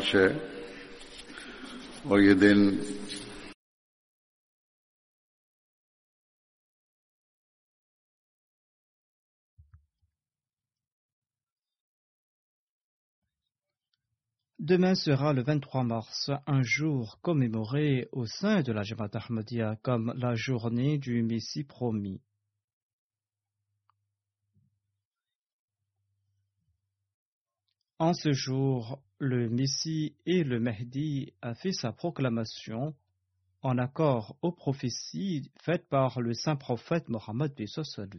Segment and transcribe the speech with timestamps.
[0.00, 0.28] मार्च है
[2.10, 2.96] और ये दिन
[14.58, 20.12] Demain sera le 23 mars, un jour commémoré au sein de la Jamaat Ahmadiyya comme
[20.16, 22.20] la journée du Messie promis.
[28.00, 32.95] En ce jour, le Messie et le Mahdi a fait sa proclamation
[33.61, 37.53] en accord aux prophéties faites par le saint prophète Mohammed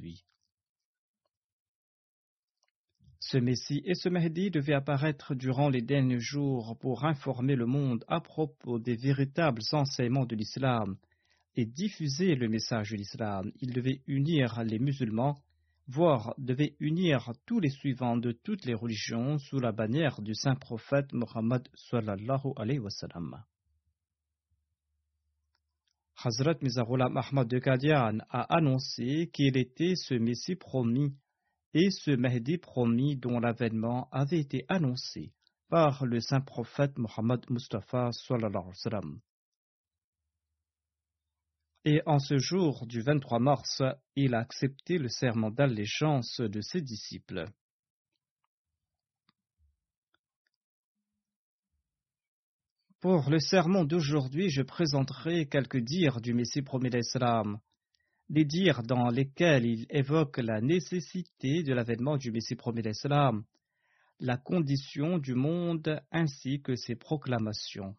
[0.01, 0.25] lui.
[3.19, 8.05] Ce Messie et ce Mahdi devaient apparaître durant les derniers jours pour informer le monde
[8.07, 10.97] à propos des véritables enseignements de l'islam
[11.57, 13.51] et diffuser le message de l'islam.
[13.61, 15.43] Ils devaient unir les musulmans,
[15.87, 20.55] voire devaient unir tous les suivants de toutes les religions sous la bannière du saint
[20.55, 23.43] prophète Mohammed sallallahu alayhi wa sallam.
[26.25, 31.17] Hazrat Mizarulam Ahmad de Qadian a annoncé qu'il était ce Messie promis
[31.75, 35.33] et ce Mahdi promis dont l'avènement avait été annoncé
[35.69, 39.21] par le saint prophète Mohammed Mustafa sallallahu alayhi wa sallam.
[41.85, 43.83] Et en ce jour du 23 mars,
[44.15, 47.47] il a accepté le serment d'allégeance de ses disciples.
[53.01, 57.59] Pour le sermon d'aujourd'hui, je présenterai quelques dires du Messie promis d'Islam,
[58.29, 63.43] des dires dans lesquels il évoque la nécessité de l'avènement du Messie promis d'Islam,
[64.21, 67.97] la condition du monde ainsi que ses proclamations.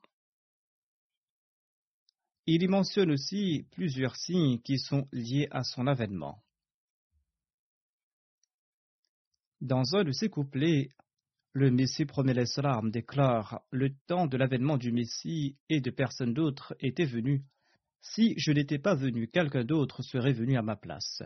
[2.45, 6.43] Il y mentionne aussi plusieurs signes qui sont liés à son avènement.
[9.61, 10.89] Dans un de ses couplets,
[11.53, 16.75] le Messie promet l'Islam déclare Le temps de l'avènement du Messie et de personne d'autre
[16.81, 17.45] était venu.
[18.01, 21.23] Si je n'étais pas venu, quelqu'un d'autre serait venu à ma place.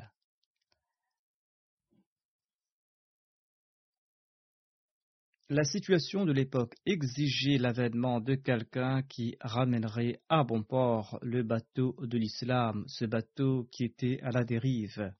[5.50, 11.96] La situation de l'époque exigeait l'avènement de quelqu'un qui ramènerait à bon port le bateau
[12.02, 15.14] de l'islam, ce bateau qui était à la dérive.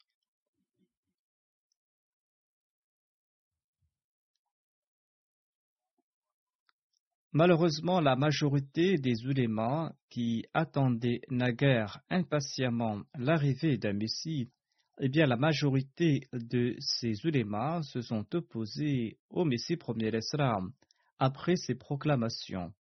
[7.32, 14.50] Malheureusement, la majorité des ulémas qui attendaient naguère impatiemment l'arrivée d'un Messie,
[15.00, 20.72] eh bien, la majorité de ces ulémas se sont opposés au Messie premier l'Islam
[21.20, 22.74] après ses proclamations.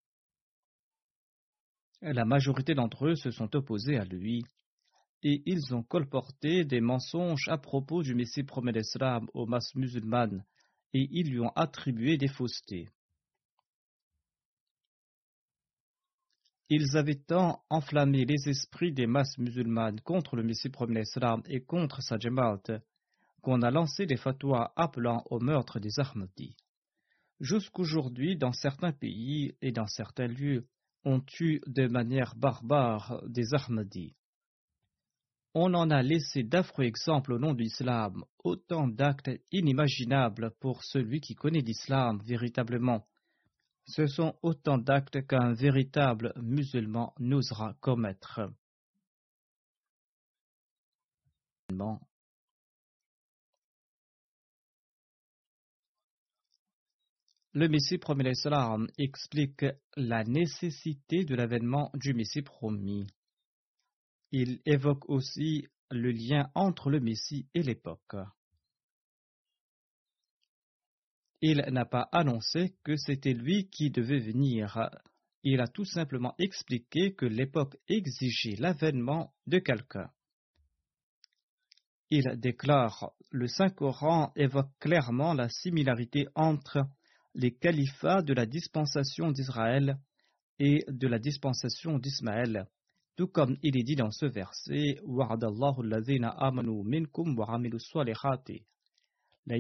[2.01, 4.45] La majorité d'entre eux se sont opposés à lui
[5.23, 10.45] et ils ont colporté des mensonges à propos du Messie premier l'Islam aux masses musulmanes
[10.95, 12.89] et ils lui ont attribué des faussetés.
[16.69, 21.61] Ils avaient tant enflammé les esprits des masses musulmanes contre le Messie premier islam et
[21.61, 22.19] contre sa
[23.41, 26.57] qu'on a lancé des fatwas appelant au meurtre des Ahmadis.
[27.39, 30.67] Jusqu'aujourd'hui, dans certains pays et dans certains lieux,
[31.05, 34.17] on tue de manière barbare des Ahmadis.
[35.55, 41.21] On en a laissé d'affreux exemples au nom de l'islam, autant d'actes inimaginables pour celui
[41.21, 43.07] qui connaît l'islam véritablement.
[43.87, 48.41] Ce sont autant d'actes qu'un véritable musulman n'osera commettre.
[57.53, 59.65] Le Messie promis l'Islam explique
[59.97, 63.07] la nécessité de l'avènement du Messie promis.
[64.31, 68.17] Il évoque aussi le lien entre le Messie et l'époque.
[71.41, 74.91] Il n'a pas annoncé que c'était lui qui devait venir.
[75.43, 80.11] Il a tout simplement expliqué que l'époque exigeait l'avènement de quelqu'un.
[82.11, 86.85] Il déclare Le Saint-Coran évoque clairement la similarité entre
[87.35, 89.99] les califats de la dispensation d'Israël
[90.59, 92.67] et de la dispensation d'Ismaël,
[93.17, 94.99] tout comme il est dit dans ce verset
[99.47, 99.59] Le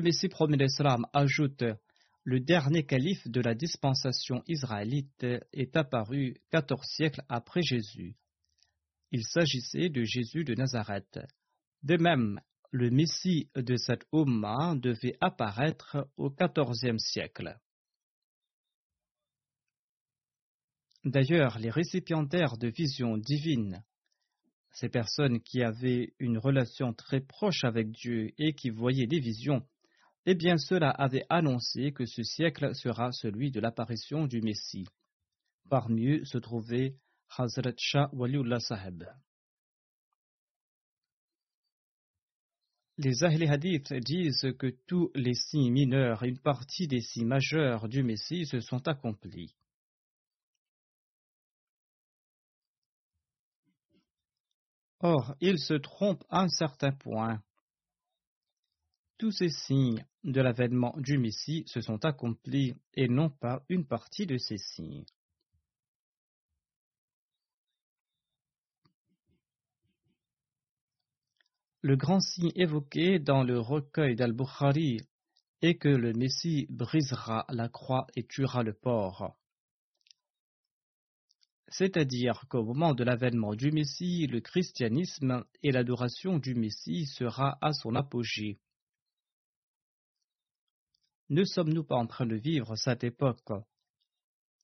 [0.00, 1.64] Messie promis d'Islam ajoute
[2.24, 8.16] Le dernier calife de la dispensation israélite est apparu quatorze siècles après Jésus
[9.12, 11.20] il s'agissait de Jésus de Nazareth.
[11.82, 12.40] De même,
[12.70, 17.58] le Messie de cette Ummah devait apparaître au XIVe siècle.
[21.04, 23.82] D'ailleurs, les récipiendaires de visions divines,
[24.72, 29.66] ces personnes qui avaient une relation très proche avec Dieu et qui voyaient des visions,
[30.26, 34.86] eh bien cela avait annoncé que ce siècle sera celui de l'apparition du Messie.
[35.68, 36.94] Parmi eux se trouvait
[37.36, 39.04] Hazrat Shah Waliullah Sahib.
[42.98, 47.88] Les Ahl Hadith disent que tous les signes mineurs et une partie des signes majeurs
[47.88, 49.56] du Messie se sont accomplis.
[55.02, 57.42] Or, ils se trompent à un certain point.
[59.18, 64.26] Tous ces signes de l'avènement du Messie se sont accomplis et non pas une partie
[64.26, 65.04] de ces signes.
[71.80, 75.00] Le grand signe évoqué dans le recueil d'Al-Bukhari
[75.62, 79.36] est que le Messie brisera la croix et tuera le porc.
[81.72, 87.72] C'est-à-dire qu'au moment de l'avènement du Messie, le christianisme et l'adoration du Messie sera à
[87.72, 88.60] son apogée.
[91.30, 93.52] Ne sommes-nous pas en train de vivre cette époque?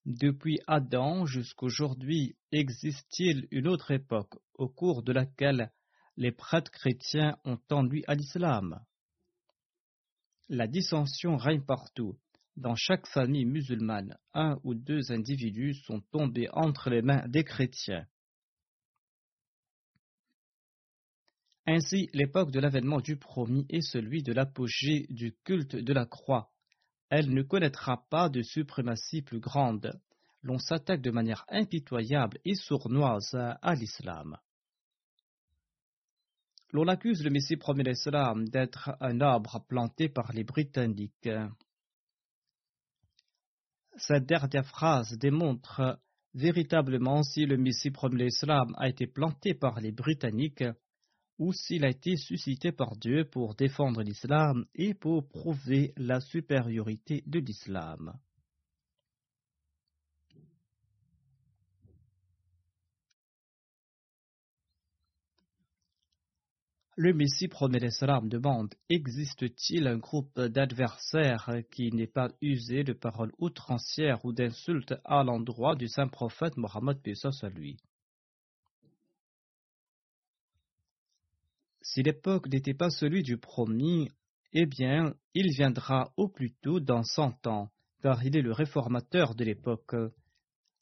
[0.05, 5.72] Depuis Adam jusqu'aujourd'hui, existe-t-il une autre époque au cours de laquelle
[6.19, 8.84] les prêtres chrétiens ont tendu à l'islam?
[10.50, 12.19] La dissension règne partout.
[12.58, 18.04] Dans chaque famille musulmane, un ou deux individus sont tombés entre les mains des chrétiens.
[21.66, 26.50] Ainsi, l'époque de l'avènement du promis est celui de l'apogée du culte de la croix.
[27.11, 29.92] Elle ne connaîtra pas de suprématie plus grande.
[30.42, 34.37] L'on s'attaque de manière impitoyable et sournoise à l'islam.
[36.73, 41.30] L'on accuse le Messie premier d'être un arbre planté par les Britanniques.
[43.99, 45.99] Cette dernière phrase démontre
[46.33, 50.64] véritablement si le Messie premier l'Islam a été planté par les Britanniques
[51.38, 57.23] ou s'il a été suscité par Dieu pour défendre l'islam et pour prouver la supériorité
[57.26, 58.12] de l'islam.
[67.00, 73.31] Le Messie promet l'Islam demande Existe-t-il un groupe d'adversaires qui n'ait pas usé de paroles
[73.38, 77.76] outrancières ou d'insultes à l'endroit du saint prophète Mohammed Pesos à lui?
[81.83, 84.11] Si l'époque n'était pas celui du promis,
[84.52, 87.71] eh bien, il viendra au plus tôt dans cent ans,
[88.02, 89.95] car il est le réformateur de l'époque.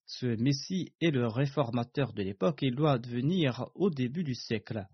[0.06, 4.86] Ce Messie est le réformateur de l'époque et doit advenir au début du siècle.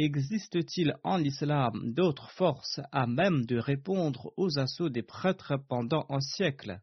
[0.00, 6.20] Existe-t-il en l'islam d'autres forces à même de répondre aux assauts des prêtres pendant un
[6.20, 6.80] siècle?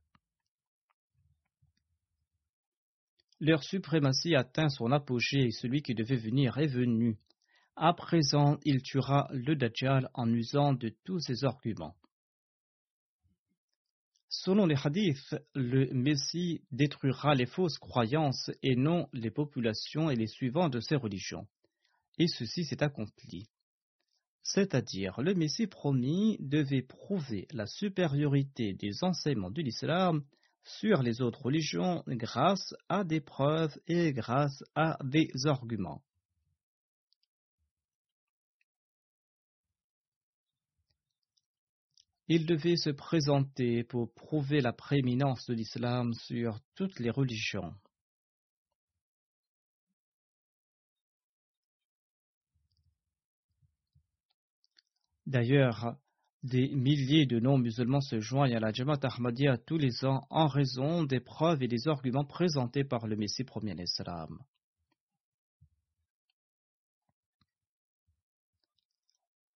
[3.39, 7.17] Leur suprématie atteint son apogée et celui qui devait venir est venu.
[7.77, 11.95] À présent, il tuera le Dajjal en usant de tous ses arguments.
[14.27, 20.27] Selon les hadiths, le Messie détruira les fausses croyances et non les populations et les
[20.27, 21.47] suivants de ces religions.
[22.17, 23.47] Et ceci s'est accompli.
[24.43, 30.23] C'est-à-dire, le Messie promis devait prouver la supériorité des enseignements de l'islam
[30.63, 36.03] sur les autres religions grâce à des preuves et grâce à des arguments.
[42.27, 47.73] Il devait se présenter pour prouver la prééminence de l'islam sur toutes les religions.
[55.25, 55.97] D'ailleurs,
[56.43, 61.03] des milliers de non-musulmans se joignent à la Jamaat Ahmadiyya tous les ans en raison
[61.03, 64.37] des preuves et des arguments présentés par le Messie premier l'Islam.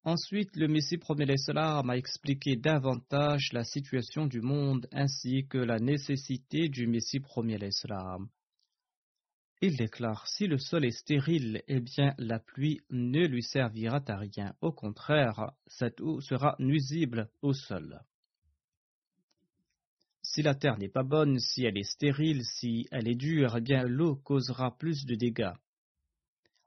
[0.03, 5.77] Ensuite, le Messie premier l'Islam a expliqué davantage la situation du monde ainsi que la
[5.77, 8.27] nécessité du Messie premier l'Islam.
[9.61, 14.17] Il déclare Si le sol est stérile, eh bien la pluie ne lui servira à
[14.17, 14.55] rien.
[14.61, 18.01] Au contraire, cette eau sera nuisible au sol.
[20.21, 23.61] Si la terre n'est pas bonne, si elle est stérile, si elle est dure, eh
[23.61, 25.53] bien l'eau causera plus de dégâts.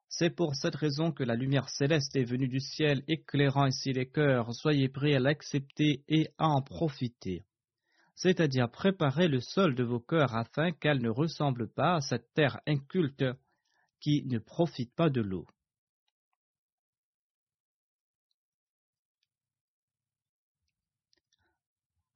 [0.08, 4.10] C'est pour cette raison que la lumière céleste est venue du ciel, éclairant ainsi les
[4.10, 4.52] cœurs.
[4.54, 7.46] Soyez prêts à l'accepter et à en profiter.
[8.14, 12.60] C'est-à-dire préparer le sol de vos cœurs afin qu'elle ne ressemble pas à cette terre
[12.66, 13.24] inculte
[14.00, 15.46] qui ne profite pas de l'eau.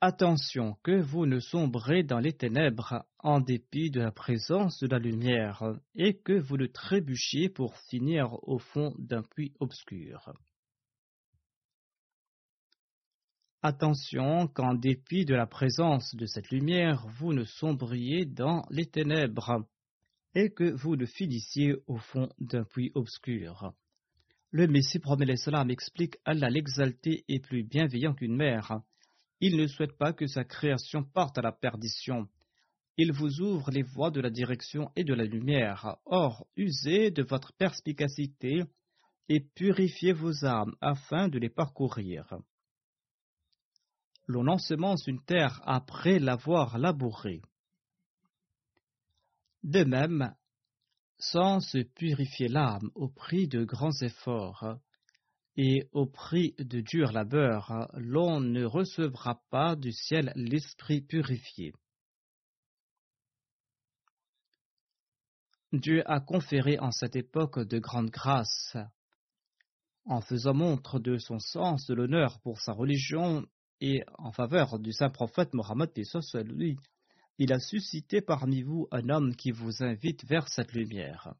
[0.02, 4.98] Attention que vous ne sombrez dans les ténèbres en dépit de la présence de la
[4.98, 10.34] lumière et que vous ne trébuchiez pour finir au fond d'un puits obscur.
[13.68, 19.66] Attention qu'en dépit de la présence de cette lumière, vous ne sombriez dans les ténèbres
[20.36, 23.72] et que vous ne finissiez au fond d'un puits obscur.
[24.52, 28.82] Le Messie promet l'Islam explique Allah l'exalté est plus bienveillant qu'une mère
[29.40, 32.28] il ne souhaite pas que sa création parte à la perdition.
[32.96, 35.96] Il vous ouvre les voies de la direction et de la lumière.
[36.04, 38.62] Or, usez de votre perspicacité
[39.28, 42.38] et purifiez vos âmes afin de les parcourir.
[44.26, 47.42] L'on ensemence une terre après l'avoir labourée.
[49.62, 50.34] De même,
[51.18, 54.78] sans se purifier l'âme au prix de grands efforts,
[55.56, 61.72] et au prix de dur labeur, l'on ne recevra pas du ciel l'esprit purifié.
[65.72, 68.76] Dieu a conféré en cette époque de grandes grâces.
[70.04, 73.44] En faisant montre de son sens de l'honneur pour sa religion
[73.80, 75.90] et en faveur du saint prophète Mohammed
[76.44, 76.76] lui,
[77.38, 81.34] il a suscité parmi vous un homme qui vous invite vers cette lumière.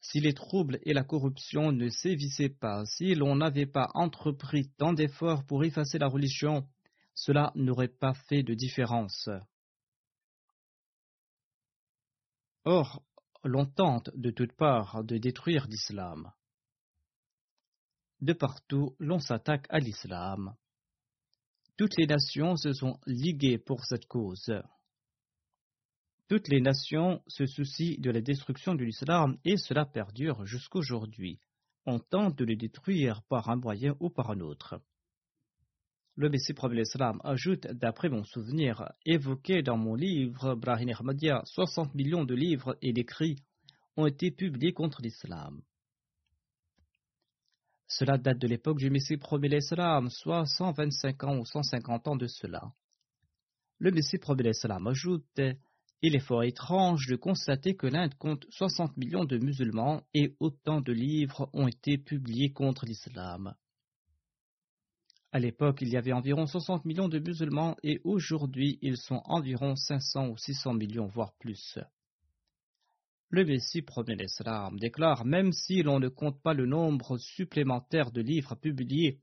[0.00, 4.92] Si les troubles et la corruption ne sévissaient pas, si l'on n'avait pas entrepris tant
[4.92, 6.66] d'efforts pour effacer la religion,
[7.14, 9.28] cela n'aurait pas fait de différence.
[12.64, 13.02] Or,
[13.44, 16.32] l'on tente de toutes parts de détruire l'islam.
[18.20, 20.54] De partout, l'on s'attaque à l'islam.
[21.76, 24.52] Toutes les nations se sont liguées pour cette cause.
[26.28, 31.40] Toutes les nations se soucient de la destruction de l'islam et cela perdure jusqu'aujourd'hui.
[31.86, 34.82] On tente de le détruire par un moyen ou par un autre.
[36.16, 41.94] Le Messie premier l'Islam ajoute, d'après mon souvenir, évoqué dans mon livre Brahim Ahmadiyya, 60
[41.94, 43.36] millions de livres et d'écrits
[43.96, 45.62] ont été publiés contre l'islam.
[47.90, 52.28] Cela date de l'époque du Messie premier l'Islam, soit 125 ans ou 150 ans de
[52.28, 52.72] cela.
[53.78, 55.40] Le Messie premier l'Islam ajoute
[56.02, 60.80] il est fort étrange de constater que l'Inde compte 60 millions de musulmans et autant
[60.80, 63.54] de livres ont été publiés contre l'islam.
[65.32, 69.76] À l'époque, il y avait environ 60 millions de musulmans et aujourd'hui, ils sont environ
[69.76, 71.78] 500 ou 600 millions, voire plus.
[73.30, 78.20] Le Messie premier l'islam déclare même si l'on ne compte pas le nombre supplémentaire de
[78.20, 79.20] livres publiés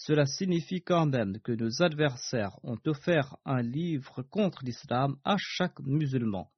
[0.00, 5.80] cela signifie quand même que nos adversaires ont offert un livre contre l'islam à chaque
[5.80, 6.50] musulman.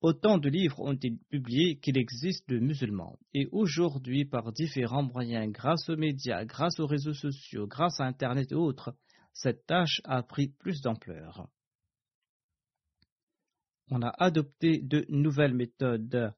[0.00, 3.18] Autant de livres ont été publiés qu'il existe de musulmans.
[3.34, 8.52] Et aujourd'hui, par différents moyens, grâce aux médias, grâce aux réseaux sociaux, grâce à Internet
[8.52, 8.94] et autres,
[9.32, 11.48] cette tâche a pris plus d'ampleur.
[13.90, 16.32] On a adopté de nouvelles méthodes.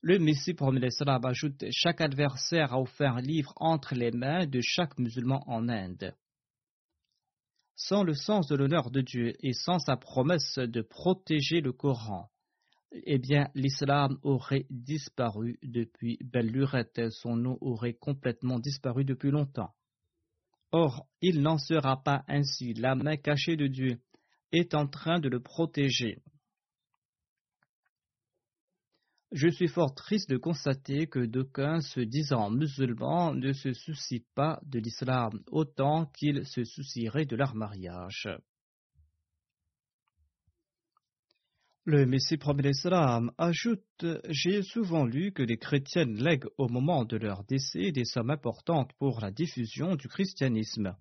[0.00, 4.98] Le Messie promet ajoute chaque adversaire a offert un livre entre les mains de chaque
[4.98, 6.16] musulman en Inde.
[7.76, 12.28] Sans le sens de l'honneur de Dieu et sans sa promesse de protéger le Coran,
[12.92, 19.72] eh bien, l'islam aurait disparu depuis belle lurette, son nom aurait complètement disparu depuis longtemps.
[20.72, 24.00] Or, il n'en sera pas ainsi, la main cachée de Dieu
[24.50, 26.18] est en train de le protéger.
[29.34, 34.60] Je suis fort triste de constater que d'aucuns se disant musulmans ne se soucient pas
[34.66, 38.28] de l'islam autant qu'ils se soucieraient de leur mariage.
[41.86, 47.16] Le Messie promet l'islam ajoute J'ai souvent lu que les chrétiennes lèguent au moment de
[47.16, 50.94] leur décès des sommes importantes pour la diffusion du christianisme.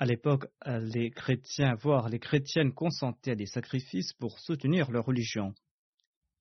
[0.00, 5.54] À l'époque, les chrétiens, voire les chrétiennes, consentaient à des sacrifices pour soutenir leur religion.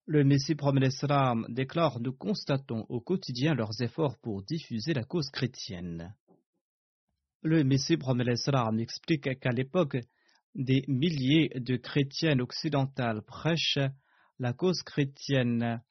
[0.06, 6.14] Le Messie l'islam déclare Nous constatons au quotidien leurs efforts pour diffuser la cause chrétienne.
[7.42, 9.96] Le Messie l'islam explique qu'à l'époque,
[10.56, 13.80] des milliers de chrétiennes occidentales prêchent
[14.40, 15.82] la cause chrétienne.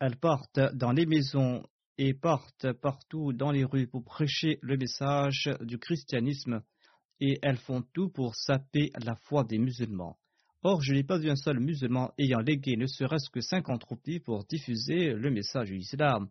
[0.00, 1.62] Elles partent dans les maisons
[1.98, 6.64] et partent partout dans les rues pour prêcher le message du christianisme
[7.20, 10.18] et elles font tout pour saper la foi des musulmans.
[10.68, 14.18] Or, je n'ai pas vu un seul musulman ayant légué ne serait-ce que cinquante roupies
[14.18, 16.28] pour diffuser le message de l'islam.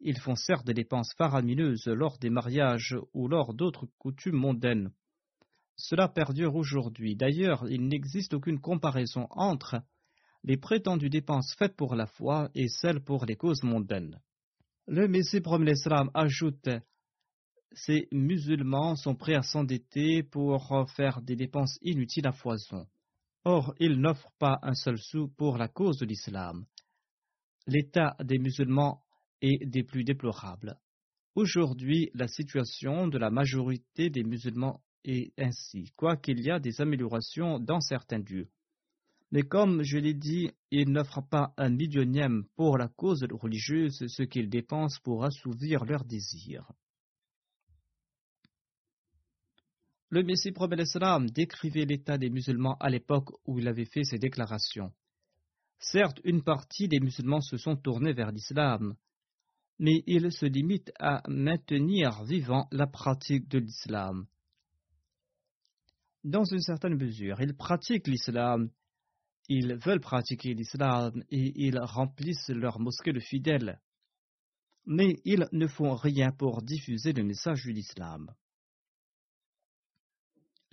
[0.00, 4.90] Ils font certes des dépenses faramineuses lors des mariages ou lors d'autres coutumes mondaines.
[5.76, 7.14] Cela perdure aujourd'hui.
[7.14, 9.76] D'ailleurs, il n'existe aucune comparaison entre
[10.42, 14.18] les prétendues dépenses faites pour la foi et celles pour les causes mondaines.
[14.88, 16.68] Le Messie promet l'Islam ajoute
[17.70, 22.88] Ces musulmans sont prêts à s'endetter pour faire des dépenses inutiles à foison.
[23.44, 26.66] Or, ils n'offrent pas un seul sou pour la cause de l'islam.
[27.66, 29.02] L'état des musulmans
[29.40, 30.78] est des plus déplorables.
[31.34, 37.58] Aujourd'hui, la situation de la majorité des musulmans et ainsi, quoiqu'il y a des améliorations
[37.58, 38.50] dans certains lieux.
[39.32, 44.22] Mais comme je l'ai dit, ils n'offrent pas un millionième pour la cause religieuse ce
[44.24, 46.70] qu'ils dépensent pour assouvir leurs désirs.
[50.10, 54.92] Le Messie l'Islam décrivait l'état des musulmans à l'époque où il avait fait ses déclarations.
[55.78, 58.96] Certes, une partie des musulmans se sont tournés vers l'islam,
[59.78, 64.26] mais ils se limitent à maintenir vivant la pratique de l'islam
[66.24, 67.40] dans une certaine mesure.
[67.40, 68.70] Ils pratiquent l'islam,
[69.48, 73.80] ils veulent pratiquer l'islam et ils remplissent leur mosquée de fidèles.
[74.86, 78.34] Mais ils ne font rien pour diffuser le message de l'islam.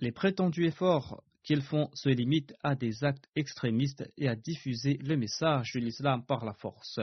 [0.00, 5.16] Les prétendus efforts qu'ils font se limitent à des actes extrémistes et à diffuser le
[5.16, 7.00] message de l'islam par la force.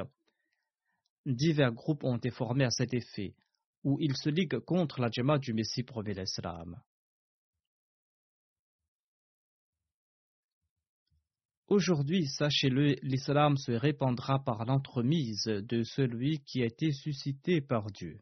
[1.26, 3.36] Divers groupes ont été formés à cet effet,
[3.84, 6.80] où ils se liguent contre la Jamaat du Messie pour l'islam.
[11.68, 18.22] Aujourd'hui, sachez-le, l'islam se répandra par l'entremise de celui qui a été suscité par Dieu.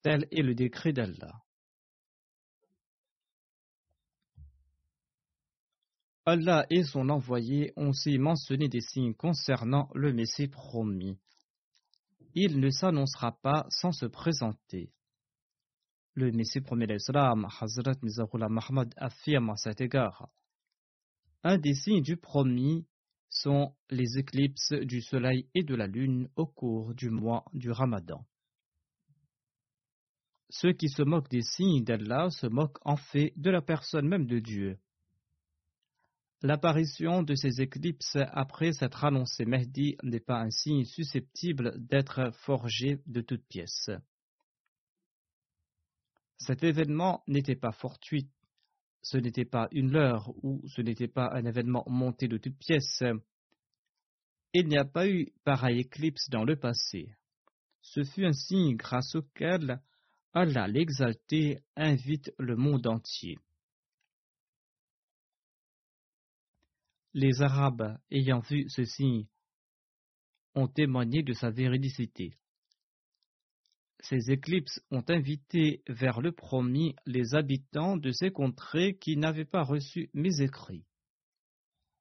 [0.00, 1.45] Tel est le décret d'Allah.
[6.28, 11.20] Allah et son envoyé ont aussi mentionné des signes concernant le Messie promis.
[12.34, 14.90] Il ne s'annoncera pas sans se présenter.
[16.14, 20.28] Le Messie promis l'Islam, Hazrat Mizahullah Mahmad affirme à cet égard.
[21.44, 22.88] Un des signes du promis
[23.28, 28.26] sont les éclipses du soleil et de la lune au cours du mois du Ramadan.
[30.50, 34.26] Ceux qui se moquent des signes d'Allah se moquent en fait de la personne même
[34.26, 34.80] de Dieu.
[36.42, 43.00] L'apparition de ces éclipses après s'être annoncé Mehdi n'est pas un signe susceptible d'être forgé
[43.06, 43.90] de toutes pièces.
[46.38, 48.28] Cet événement n'était pas fortuit,
[49.00, 53.02] ce n'était pas une leurre ou ce n'était pas un événement monté de toutes pièces.
[54.52, 57.14] Il n'y a pas eu pareil éclipse dans le passé.
[57.80, 59.80] Ce fut un signe grâce auquel
[60.34, 63.38] Allah l'exalté invite le monde entier.
[67.16, 69.26] Les Arabes ayant vu ce signe
[70.54, 72.38] ont témoigné de sa véridicité
[74.00, 79.62] ces éclipses ont invité vers le promis les habitants de ces contrées qui n'avaient pas
[79.62, 80.84] reçu mes écrits.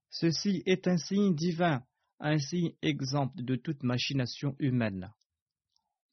[0.10, 1.84] Ceci est un signe divin,
[2.20, 5.12] un signe exempt de toute machination humaine.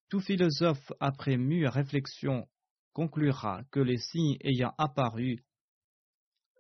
[0.09, 2.49] Tout philosophe, après mûre réflexion,
[2.93, 5.45] conclura que les signes ayant apparu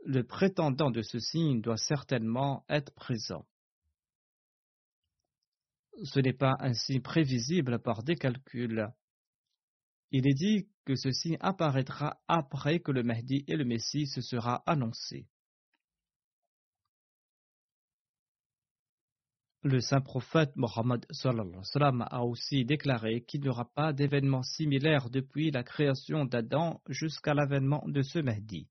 [0.05, 3.47] le prétendant de ce signe doit certainement être présent.
[6.05, 8.89] Ce n'est pas signe prévisible par des calculs.
[10.11, 14.21] Il est dit que ce signe apparaîtra après que le Mahdi et le Messie se
[14.21, 15.27] sera annoncé.
[19.65, 21.07] Le saint prophète Mohammed
[22.11, 27.85] a aussi déclaré qu'il n'y aura pas d'événement similaire depuis la création d'Adam jusqu'à l'avènement
[27.87, 28.69] de ce Mahdi.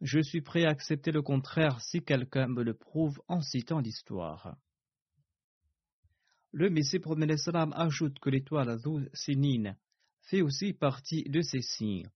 [0.00, 4.56] Je suis prêt à accepter le contraire si quelqu'un me le prouve en citant l'histoire.
[6.52, 7.00] Le Messie
[7.36, 8.78] salam ajoute que l'étoile
[9.12, 9.74] Sinin
[10.20, 12.08] fait aussi partie de ces signes.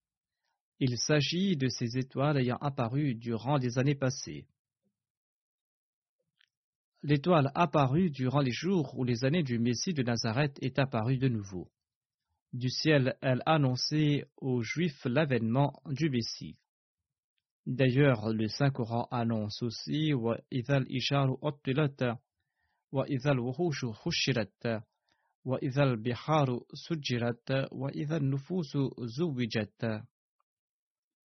[0.79, 4.45] Il s'agit de ces étoiles ayant apparu durant les années passées.
[7.03, 11.27] L'étoile apparue durant les jours où les années du Messie de Nazareth est apparue de
[11.27, 11.69] nouveau.
[12.53, 16.57] Du ciel, elle annonçait aux Juifs l'avènement du Messie.
[17.69, 22.17] D'ailleurs, le Saint-Coran annonce aussi wa idhal isharu ottilat
[22.91, 24.65] wa idhal wuhushu khushirat
[25.45, 29.85] wa idhal biharu sujjirat wa idhal nufusu zuwijat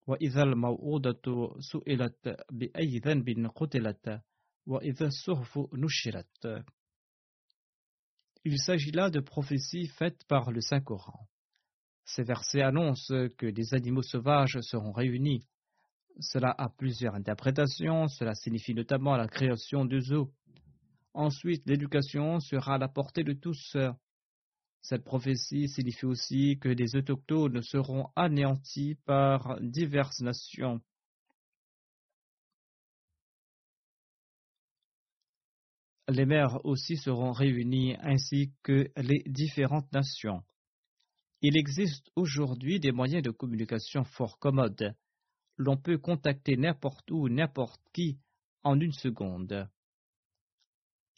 [0.07, 4.21] wa idhal maw'udatu su'ilat bi ayyi dhanbin qutilat
[8.45, 11.27] il s'agit là de prophéties faites par le Saint-Coran.
[12.05, 15.45] Ces versets annoncent que des animaux sauvages seront réunis.
[16.21, 20.31] Cela a plusieurs interprétations, cela signifie notamment la création de zoos.
[21.13, 23.75] Ensuite, l'éducation sera à la portée de tous.
[24.81, 30.79] Cette prophétie signifie aussi que des autochtones seront anéantis par diverses nations.
[36.11, 40.43] les mers aussi seront réunies ainsi que les différentes nations.
[41.41, 44.93] Il existe aujourd'hui des moyens de communication fort commodes.
[45.63, 48.17] L'on peut contacter n'importe où, n'importe qui
[48.63, 49.69] en une seconde.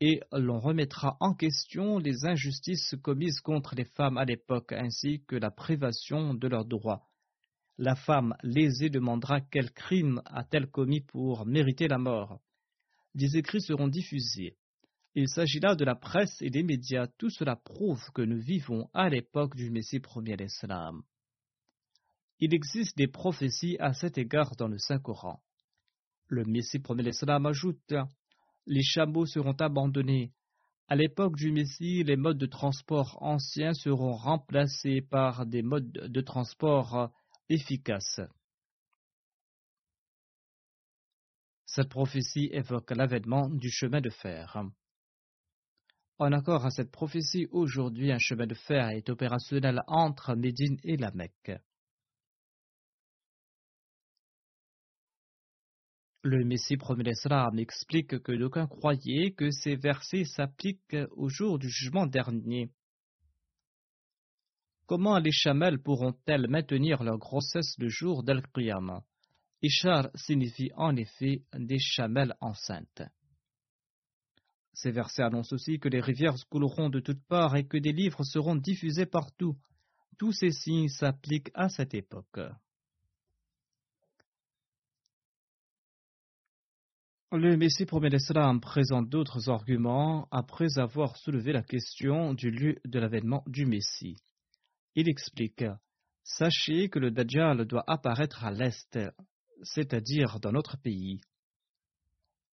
[0.02, 5.38] Et l'on remettra en question les injustices commises contre les femmes à l'époque ainsi que
[5.38, 7.08] la privation de leurs droits.
[7.78, 12.42] La femme lésée demandera quel crime a-t-elle commis pour mériter la mort.
[13.16, 14.58] Des écrits seront diffusés.
[15.16, 17.08] Il s'agit là de la presse et des médias.
[17.18, 21.02] Tout cela prouve que nous vivons à l'époque du Messie premier d'Islam.
[22.46, 25.42] Il existe des prophéties à cet égard dans le Saint-Coran.
[26.28, 27.94] Le Messie premier d'Islam ajoute
[28.66, 30.34] Les chameaux seront abandonnés.
[30.90, 36.20] À l'époque du Messie, les modes de transport anciens seront remplacés par des modes de
[36.20, 37.14] transport
[37.48, 38.20] efficaces.
[41.66, 44.62] Cette prophétie évoque l'avènement du chemin de fer.
[46.20, 50.98] En accord à cette prophétie, aujourd'hui un chemin de fer est opérationnel entre Médine et
[50.98, 51.54] la Mecque.
[56.26, 61.68] Le Messie premier d'Islam explique que d'aucuns croyaient que ces versets s'appliquent au jour du
[61.70, 62.72] jugement dernier.
[64.86, 69.02] Comment les chamelles pourront-elles maintenir leur grossesse le jour d'Al-Qiyam
[69.62, 73.04] Ishar signifie en effet des chamelles enceintes.
[74.72, 78.24] Ces versets annoncent aussi que les rivières couleront de toutes parts et que des livres
[78.24, 79.58] seront diffusés partout.
[80.18, 82.40] Tous ces signes s'appliquent à cette époque.
[87.36, 93.00] Le Messie promet l'Islam présente d'autres arguments après avoir soulevé la question du lieu de
[93.00, 94.17] l'avènement du Messie.
[94.93, 95.63] Il explique
[96.24, 99.00] Sachez que le Dajjal doit apparaître à l'est,
[99.63, 101.22] c'est-à-dire dans notre pays.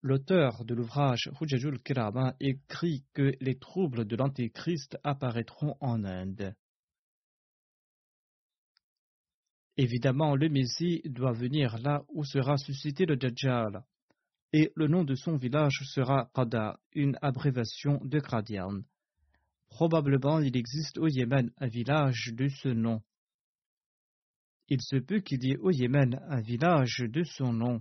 [0.00, 6.54] L'auteur de l'ouvrage Hujajul Kirama écrit que les troubles de l'Antéchrist apparaîtront en Inde.
[9.76, 13.84] Évidemment, le Messie doit venir là où sera suscité le Dajjal,
[14.52, 18.82] et le nom de son village sera Qada, une abréviation de Qadian.
[19.68, 23.02] Probablement, il existe au Yémen un village de ce nom.
[24.68, 27.80] Il se peut qu'il y ait au Yémen un village de son nom.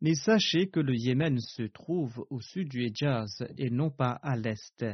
[0.00, 4.36] Mais sachez que le Yémen se trouve au sud du Hejaz et non pas à
[4.36, 4.84] l'est.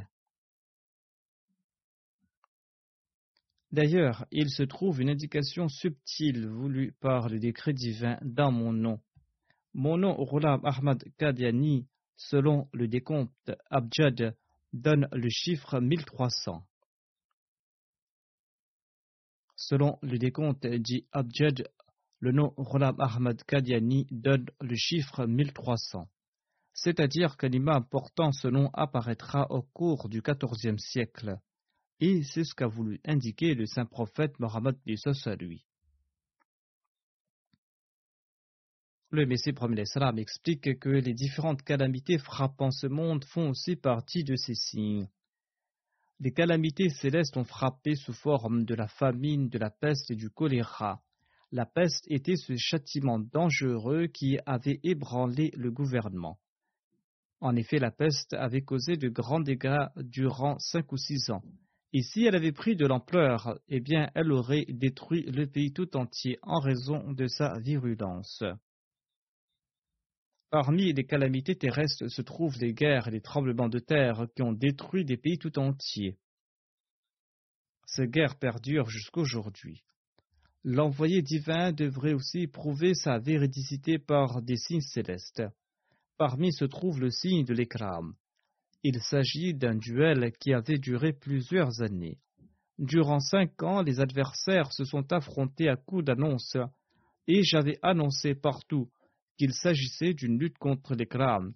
[3.73, 9.01] D'ailleurs, il se trouve une indication subtile voulue par le décret divin dans mon nom.
[9.79, 11.87] Mon nom, Ghulam Ahmad Kadiani,
[12.17, 14.35] selon le décompte Abjad,
[14.73, 16.65] donne le chiffre 1300.
[19.55, 21.69] Selon le décompte dit Abjad
[22.21, 26.09] le nom Ghulam Ahmad Kadiani donne le chiffre 1300.
[26.73, 31.39] C'est-à-dire qu'un imam portant ce nom apparaîtra au cours du XIVe siècle.
[32.01, 34.79] Et c'est ce qu'a voulu indiquer le saint prophète Mohammed
[35.39, 35.67] lui.
[39.17, 44.25] Le Messie premier l'Islam explique que les différentes calamités frappant ce monde font aussi partie
[44.25, 45.09] de ces signes.
[46.21, 50.29] Les calamités célestes ont frappé sous forme de la famine, de la peste et du
[50.29, 51.01] choléra.
[51.51, 56.39] La peste était ce châtiment dangereux qui avait ébranlé le gouvernement.
[57.41, 61.43] En effet, la peste avait causé de grands dégâts durant cinq ou six ans.
[61.95, 65.97] Et si elle avait pris de l'ampleur, eh bien, elle aurait détruit le pays tout
[65.97, 68.45] entier en raison de sa virulence.
[70.51, 74.53] Parmi les calamités terrestres se trouvent les guerres et les tremblements de terre qui ont
[74.53, 76.19] détruit des pays tout entiers.
[77.87, 79.83] Ces guerres perdurent jusqu'aujourd'hui.
[80.63, 85.43] L'envoyé divin devrait aussi prouver sa véridicité par des signes célestes.
[86.17, 88.15] Parmi se trouve le signe de l'écram.
[88.83, 92.19] Il s'agit d'un duel qui avait duré plusieurs années.
[92.79, 96.57] Durant cinq ans, les adversaires se sont affrontés à coups d'annonces,
[97.27, 98.91] et j'avais annoncé partout
[99.37, 101.55] qu'il s'agissait d'une lutte contre l'écram.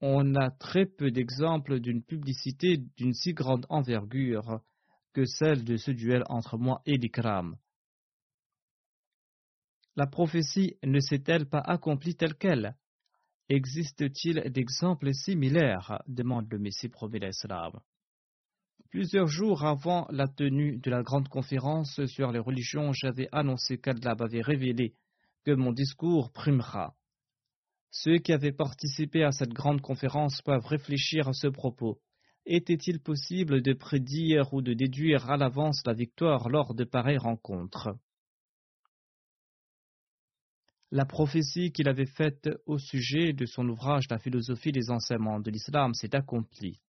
[0.00, 4.60] On a très peu d'exemples d'une publicité d'une si grande envergure
[5.14, 7.56] que celle de ce duel entre moi et l'Ikram.
[9.96, 12.76] La prophétie ne s'est-elle pas accomplie telle qu'elle?
[13.48, 16.02] Existe-t-il d'exemples similaires?
[16.06, 17.72] demande le Messie promis l'Islam.
[18.90, 24.14] Plusieurs jours avant la tenue de la grande conférence sur les religions, j'avais annoncé qu'Allah
[24.18, 24.94] avait révélé
[25.46, 26.96] que mon discours primera.
[27.92, 32.00] Ceux qui avaient participé à cette grande conférence peuvent réfléchir à ce propos.
[32.46, 37.96] Était-il possible de prédire ou de déduire à l'avance la victoire lors de pareilles rencontres?
[40.90, 45.52] La prophétie qu'il avait faite au sujet de son ouvrage La philosophie des enseignements de
[45.52, 46.80] l'islam s'est accomplie.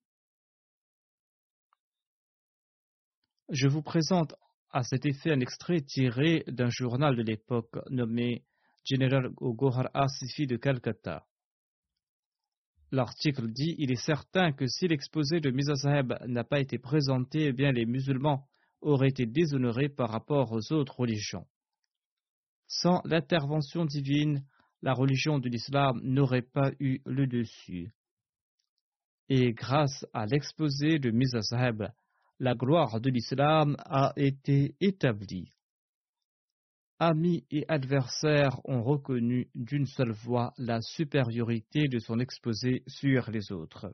[3.50, 4.34] Je vous présente
[4.72, 8.44] à cet effet un extrait tiré d'un journal de l'époque nommé
[8.86, 11.26] General Gohar Asifi de Calcutta.
[12.92, 17.54] L'article dit Il est certain que si l'exposé de Mizasaheb n'a pas été présenté, eh
[17.54, 18.48] bien les musulmans
[18.82, 21.46] auraient été déshonorés par rapport aux autres religions.
[22.68, 24.46] Sans l'intervention divine,
[24.82, 27.92] la religion de l'islam n'aurait pas eu le dessus.
[29.30, 31.92] Et grâce à l'exposé de Mizazhab,
[32.40, 35.52] la gloire de l'islam a été établie.
[37.00, 43.52] Amis et adversaires ont reconnu d'une seule voix la supériorité de son exposé sur les
[43.52, 43.94] autres.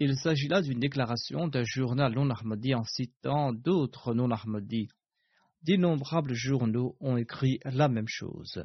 [0.00, 4.88] Il s'agit là d'une déclaration d'un journal non-ahmadi en citant d'autres non-ahmadis
[5.62, 8.64] d'innombrables journaux ont écrit la même chose.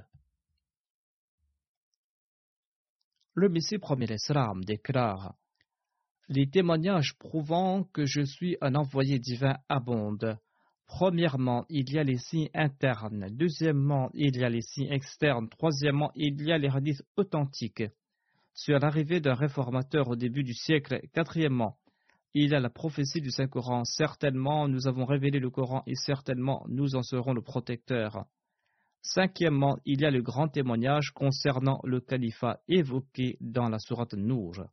[3.33, 5.35] Le Messie premier l'Islam déclare
[6.29, 10.37] Les témoignages prouvant que je suis un envoyé divin abondent.
[10.87, 13.27] Premièrement, il y a les signes internes.
[13.31, 15.49] Deuxièmement, il y a les signes externes.
[15.49, 17.83] Troisièmement, il y a les hadiths authentiques.
[18.53, 21.01] Sur l'arrivée d'un réformateur au début du siècle.
[21.13, 21.77] Quatrièmement,
[22.33, 23.83] il y a la prophétie du Saint-Coran.
[23.83, 28.25] Certainement, nous avons révélé le Coran et certainement, nous en serons le protecteur.
[29.01, 34.63] Cinquièmement, il y a le grand témoignage concernant le califat évoqué dans la sourate Nour.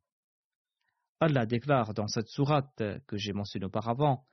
[1.21, 4.25] Allah déclare dans cette sourate que j'ai mentionnée auparavant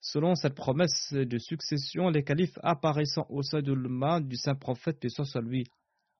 [0.00, 5.00] Selon cette promesse de succession, les califes apparaissant au sein de l'Umma du saint prophète
[5.00, 5.64] de soit lui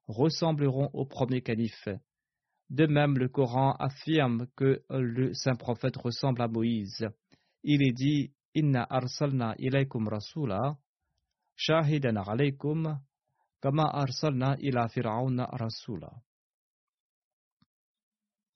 [0.06, 1.88] ressembleront au premier calife.
[2.70, 7.06] De même, le Coran affirme que le saint prophète ressemble à Moïse.
[7.64, 8.32] Il est dit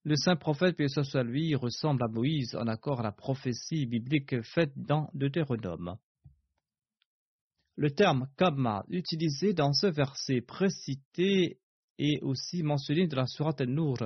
[0.04, 1.24] Le saint prophète, puis soit
[1.56, 5.96] ressemble à Moïse en accord à la prophétie biblique faite dans Deutéronome.
[7.76, 11.58] Le terme Kama, utilisé dans ce verset précité,
[11.98, 13.98] est aussi mentionné dans la Sourate Nour.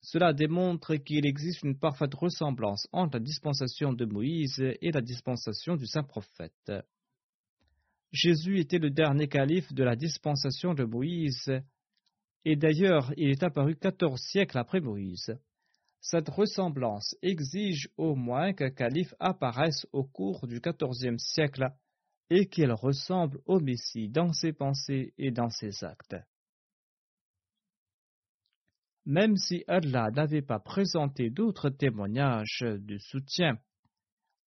[0.00, 5.76] Cela démontre qu'il existe une parfaite ressemblance entre la dispensation de Moïse et la dispensation
[5.76, 6.72] du saint prophète.
[8.12, 11.52] Jésus était le dernier calife de la dispensation de Moïse
[12.44, 15.36] et d'ailleurs il est apparu quatorze siècles après Moïse.
[16.00, 21.68] Cette ressemblance exige au moins qu'un calife apparaisse au cours du quatorzième siècle
[22.30, 26.16] et qu'il ressemble au Messie dans ses pensées et dans ses actes.
[29.08, 33.58] Même si Allah n'avait pas présenté d'autres témoignages de soutien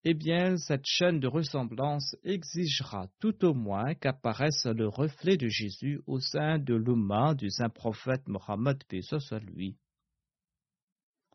[0.04, 6.02] eh bien cette chaîne de ressemblance exigera tout au moins qu'apparaisse le reflet de Jésus
[6.08, 9.78] au sein de l'Oumma du saint prophète Mohammed soit lui.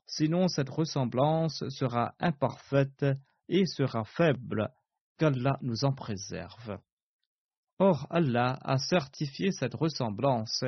[0.08, 3.06] Sinon, cette ressemblance sera imparfaite
[3.48, 4.68] et sera faible,
[5.18, 6.78] qu'Allah nous en préserve.
[7.78, 10.64] Or, Allah a certifié cette ressemblance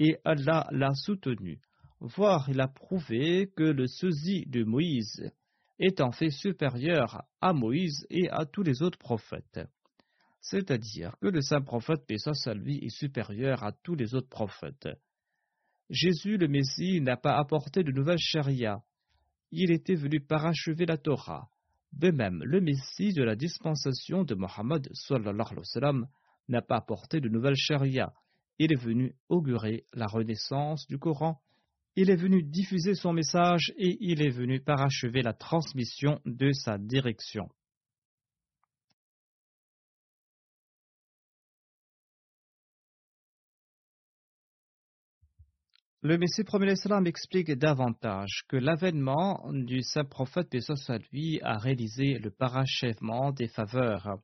[0.00, 1.60] et Allah l'a soutenue,
[2.00, 5.30] voire il a prouvé que le sosie de Moïse
[5.78, 9.60] est en fait supérieur à Moïse et à tous les autres prophètes.
[10.40, 14.88] C'est-à-dire que le saint prophète, paix à lui, est supérieur à tous les autres prophètes.
[15.90, 18.82] Jésus le Messie n'a pas apporté de nouvelles charia.
[19.50, 21.48] Il était venu parachever la Torah.
[21.92, 24.88] De même, le Messie de la dispensation de Mohammed
[26.48, 28.12] n'a pas apporté de nouvelles charia.
[28.58, 31.40] Il est venu augurer la renaissance du Coran.
[32.00, 36.78] Il est venu diffuser son message et il est venu parachever la transmission de sa
[36.78, 37.48] direction.
[46.02, 51.58] Le Messie premier l'Islam explique davantage que l'avènement du saint prophète Bessos à lui a
[51.58, 54.20] réalisé le parachèvement des faveurs.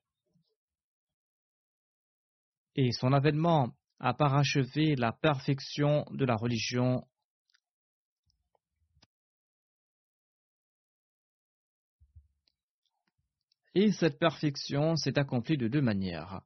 [2.76, 7.04] Et son avènement a parachevé la perfection de la religion
[13.74, 16.42] Et cette perfection s'est accomplie de deux manières.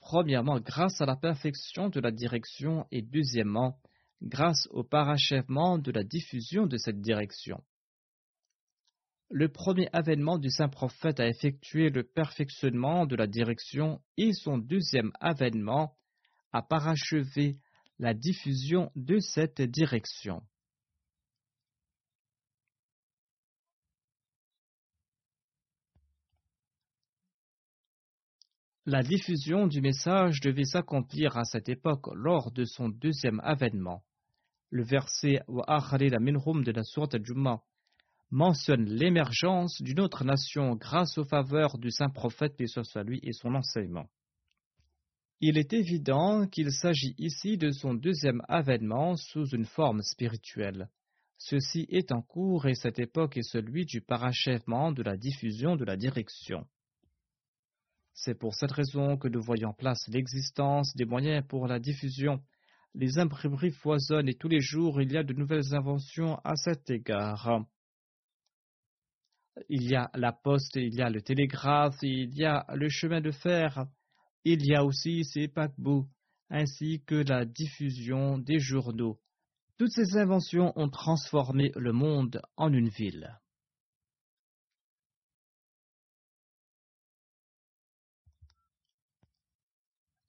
[0.00, 3.78] Premièrement, grâce à la perfection de la direction et deuxièmement,
[4.22, 7.62] grâce au parachèvement de la diffusion de cette direction.
[9.30, 14.58] Le premier avènement du saint prophète a effectué le perfectionnement de la direction et son
[14.58, 15.96] deuxième avènement
[16.52, 17.58] a parachevé
[17.98, 20.42] la diffusion de cette direction.
[28.86, 34.02] La diffusion du message devait s'accomplir à cette époque lors de son deuxième avènement.
[34.68, 37.62] Le verset la minhum de la sourate Jumma
[38.30, 43.32] mentionne l'émergence d'une autre nation grâce aux faveurs du saint prophète, paix soit lui, et
[43.32, 44.10] son enseignement.
[45.40, 50.90] Il est évident qu'il s'agit ici de son deuxième avènement sous une forme spirituelle.
[51.38, 55.86] Ceci est en cours et cette époque est celui du parachèvement de la diffusion de
[55.86, 56.66] la direction.
[58.16, 62.40] C'est pour cette raison que nous voyons en place l'existence des moyens pour la diffusion.
[62.94, 66.88] Les imprimeries foisonnent et tous les jours il y a de nouvelles inventions à cet
[66.90, 67.66] égard.
[69.68, 73.20] Il y a la poste, il y a le télégraphe, il y a le chemin
[73.20, 73.84] de fer,
[74.44, 76.06] il y a aussi ces paquebots,
[76.50, 79.18] ainsi que la diffusion des journaux.
[79.76, 83.40] Toutes ces inventions ont transformé le monde en une ville.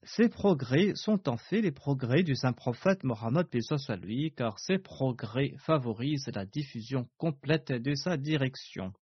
[0.08, 4.78] Ces progrès sont en fait les progrès du saint prophète Mohammed soit lui, car ces
[4.78, 8.94] progrès favorisent la diffusion complète de sa direction.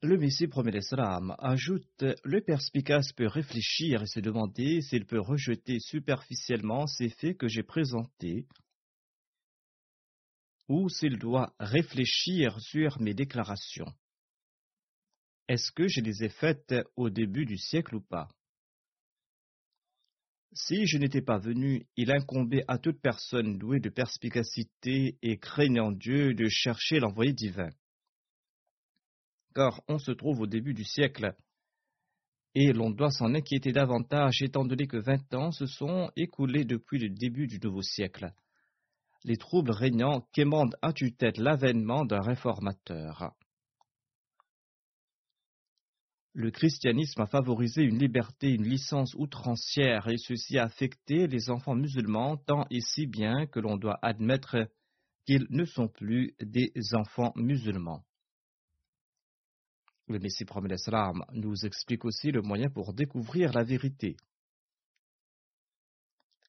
[0.00, 5.78] Le Messie premier l'Islam ajoute Le perspicace peut réfléchir et se demander s'il peut rejeter
[5.78, 8.46] superficiellement ces faits que j'ai présentés
[10.68, 13.92] ou s'il doit réfléchir sur mes déclarations.
[15.48, 18.28] Est-ce que je les ai faites au début du siècle ou pas?
[20.52, 25.90] Si je n'étais pas venu, il incombait à toute personne douée de perspicacité et craignant
[25.90, 27.70] Dieu de chercher l'envoyé divin.
[29.54, 31.34] Car on se trouve au début du siècle,
[32.54, 36.98] et l'on doit s'en inquiéter davantage étant donné que vingt ans se sont écoulés depuis
[36.98, 38.32] le début du nouveau siècle
[39.24, 43.34] les troubles régnants quémandent à tue-tête l'avènement d'un réformateur.
[46.34, 51.76] Le christianisme a favorisé une liberté, une licence outrancière, et ceci a affecté les enfants
[51.76, 54.68] musulmans tant et si bien que l'on doit admettre
[55.24, 58.04] qu'ils ne sont plus des enfants musulmans.
[60.08, 60.74] Le Messie promet
[61.32, 64.16] nous explique aussi le moyen pour découvrir la vérité.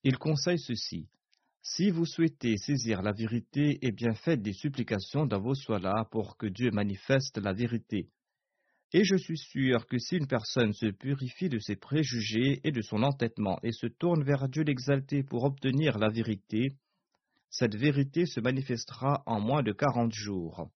[0.04, 1.08] Il conseille ceci
[1.68, 6.38] si vous souhaitez saisir la vérité, eh bien faites des supplications dans vos soins-là pour
[6.38, 8.08] que Dieu manifeste la vérité.
[8.94, 12.82] Et je suis sûr que si une personne se purifie de ses préjugés et de
[12.82, 16.78] son entêtement et se tourne vers Dieu l'exalté pour obtenir la vérité,
[17.50, 20.70] cette vérité se manifestera en moins de quarante jours.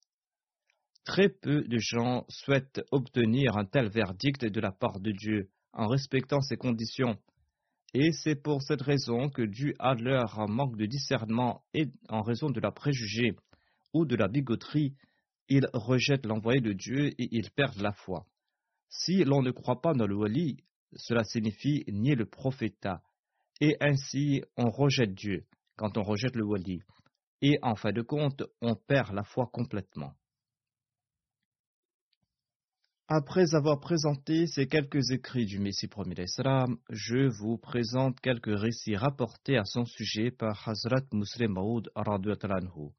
[1.06, 5.88] Très peu de gens souhaitent obtenir un tel verdict de la part de Dieu en
[5.88, 7.16] respectant ces conditions
[7.94, 12.50] et c'est pour cette raison que, dû à leur manque de discernement et en raison
[12.50, 13.36] de la préjugé
[13.94, 14.96] ou de la bigoterie,
[15.48, 18.26] ils rejettent l'envoyé de Dieu et ils perdent la foi.
[18.90, 20.58] Si l'on ne croit pas dans le wali,
[20.96, 23.02] cela signifie nier le prophétat,
[23.62, 26.82] et ainsi on rejette Dieu quand on rejette le wali,
[27.42, 30.14] et en fin de compte on perd la foi complètement.
[33.12, 38.96] Après avoir présenté ces quelques écrits du Messie premier d'Islam, je vous présente quelques récits
[38.96, 42.92] rapportés à son sujet par Hazrat Muslim Maud anhu.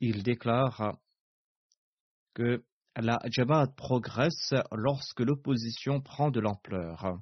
[0.00, 0.98] Il déclare
[2.34, 2.62] que
[2.96, 7.18] la Jamaat progresse lorsque l'opposition prend de l'ampleur.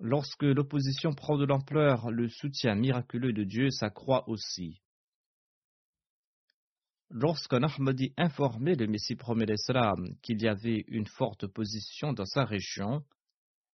[0.00, 4.80] Lorsque l'opposition prend de l'ampleur, le soutien miraculeux de Dieu s'accroît aussi.
[7.10, 12.44] Lorsqu'un Ahmadi informait le Messie promet l'Islam qu'il y avait une forte opposition dans sa
[12.44, 13.02] région,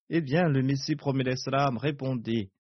[0.09, 1.25] eh bien le Messie promet
[1.77, 2.51] répondait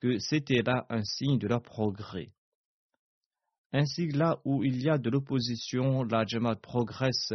[0.00, 2.32] que c'était là un signe de leur progrès.
[3.72, 7.32] Ainsi là où il y a de l'opposition, la Jamaat progresse,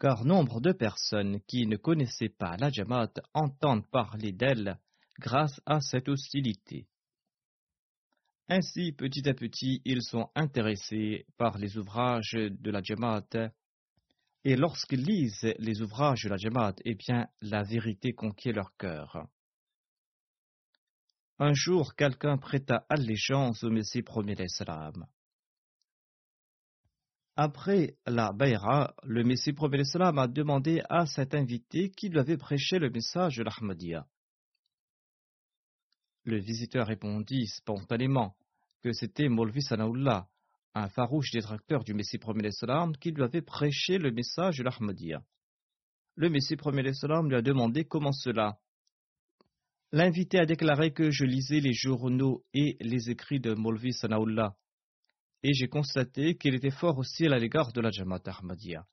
[0.00, 4.78] car nombre de personnes qui ne connaissaient pas la Jamaat entendent parler d'elle
[5.18, 6.86] grâce à cette hostilité.
[8.48, 13.50] Ainsi, petit à petit, ils sont intéressés par les ouvrages de la Jamaat.
[14.44, 19.26] Et lorsqu'ils lisent les ouvrages de la Jamaat, eh bien, la vérité conquiert leur cœur.
[21.38, 25.06] Un jour, quelqu'un prêta allégeance au Messie premier d'Islam.
[27.34, 32.36] Après la Bayra, le Messie premier d'Islam a demandé à cet invité qui lui avait
[32.36, 34.06] prêché le message de l'Ahmadiyya.
[36.24, 38.34] Le visiteur répondit spontanément
[38.82, 40.26] que c'était Molvi Sanaullah,
[40.74, 45.22] un farouche détracteur du Messie premier salam, qui lui avait prêché le message de l'Ahmadiyya.
[46.16, 48.58] Le Messie premier salam lui a demandé comment cela.
[49.92, 54.56] L'invité a déclaré que je lisais les journaux et les écrits de Molvi Sanaullah,
[55.42, 58.86] et j'ai constaté qu'il était fort hostile à l'égard de la Jamaat Ahmadiyya.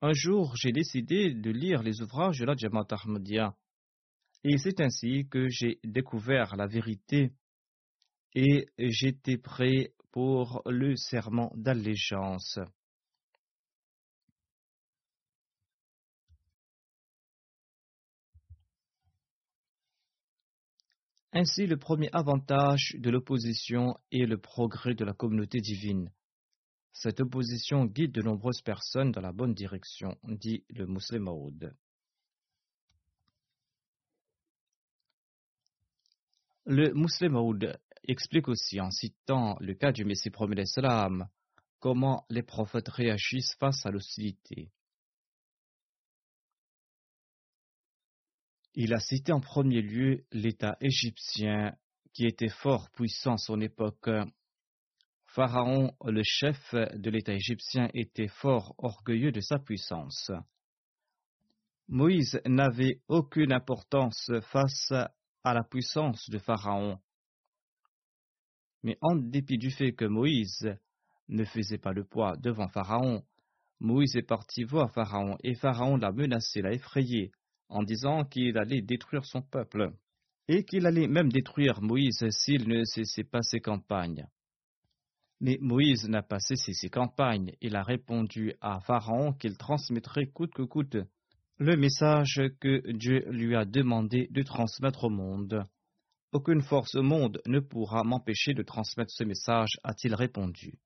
[0.00, 3.54] Un jour, j'ai décidé de lire les ouvrages de la Jamaat Ahmadiyya
[4.44, 7.32] et c'est ainsi que j'ai découvert la vérité
[8.34, 12.58] et j'étais prêt pour le serment d'allégeance.
[21.34, 26.10] Ainsi, le premier avantage de l'opposition est le progrès de la communauté divine.
[26.92, 31.32] Cette opposition guide de nombreuses personnes dans la bonne direction, dit le musulman
[36.64, 37.52] Le musulman
[38.04, 41.28] explique aussi en citant le cas du Messie premier l'Islam
[41.80, 44.70] comment les prophètes réagissent face à l'hostilité.
[48.74, 51.76] Il a cité en premier lieu l'État égyptien
[52.12, 54.08] qui était fort puissant à son époque.
[55.26, 60.30] Pharaon, le chef de l'État égyptien, était fort orgueilleux de sa puissance.
[61.88, 64.92] Moïse n'avait aucune importance face
[65.44, 66.98] à la puissance de Pharaon.
[68.82, 70.76] Mais en dépit du fait que Moïse
[71.28, 73.24] ne faisait pas le poids devant Pharaon,
[73.80, 77.32] Moïse est parti voir Pharaon et Pharaon l'a menacé, l'a effrayé,
[77.68, 79.92] en disant qu'il allait détruire son peuple
[80.48, 84.26] et qu'il allait même détruire Moïse s'il ne cessait pas ses campagnes.
[85.40, 87.52] Mais Moïse n'a pas cessé ses campagnes.
[87.60, 90.96] Il a répondu à Pharaon qu'il transmettrait coûte que coûte
[91.62, 95.64] le message que Dieu lui a demandé de transmettre au monde.
[96.32, 100.80] Aucune force au monde ne pourra m'empêcher de transmettre ce message, a-t-il répondu.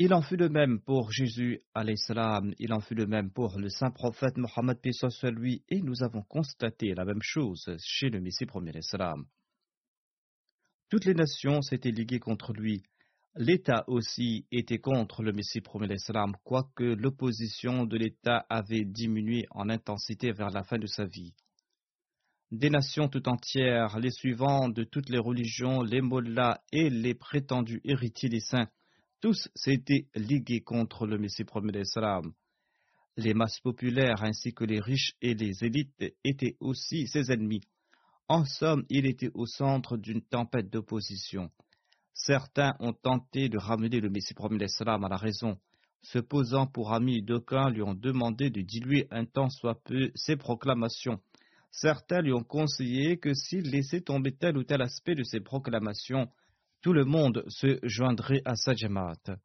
[0.00, 1.60] Il en fut de même pour Jésus,
[1.94, 6.02] salam, il en fut de même pour le saint prophète Mohammed soit lui, et nous
[6.02, 9.26] avons constaté la même chose chez le Messie premier salam.
[10.90, 12.82] Toutes les nations s'étaient liguées contre lui,
[13.38, 19.68] L'État aussi était contre le Messie promet l'Islam, quoique l'opposition de l'État avait diminué en
[19.68, 21.34] intensité vers la fin de sa vie.
[22.50, 27.82] Des nations tout entières, les suivants de toutes les religions, les mollahs et les prétendus
[27.84, 28.70] héritiers des saints,
[29.20, 32.32] tous s'étaient ligués contre le Messie promet l'Islam.
[33.18, 37.60] Les masses populaires ainsi que les riches et les élites étaient aussi ses ennemis.
[38.28, 41.50] En somme, il était au centre d'une tempête d'opposition.
[42.18, 45.58] Certains ont tenté de ramener le Messie promis à la raison.
[46.00, 50.36] Se posant pour ami, d'aucuns lui ont demandé de diluer un temps soit peu ses
[50.36, 51.20] proclamations.
[51.70, 56.30] Certains lui ont conseillé que s'il laissait tomber tel ou tel aspect de ses proclamations,
[56.80, 59.36] tout le monde se joindrait à sa jamaat.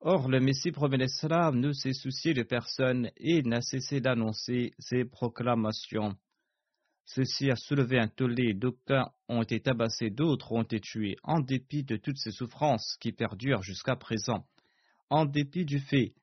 [0.00, 5.06] Or, le Messie promet l'Islam ne s'est soucié de personne et n'a cessé d'annoncer ses
[5.06, 6.14] proclamations.
[7.06, 11.84] Ceci a soulevé un tollé, d'aucuns ont été tabassés, d'autres ont été tués, en dépit
[11.84, 14.46] de toutes ces souffrances qui perdurent jusqu'à présent,
[15.10, 16.14] en dépit du fait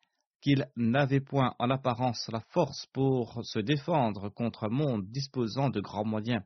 [0.42, 5.80] qu'il n'avait point en apparence la force pour se défendre contre un monde disposant de
[5.80, 6.44] grands moyens,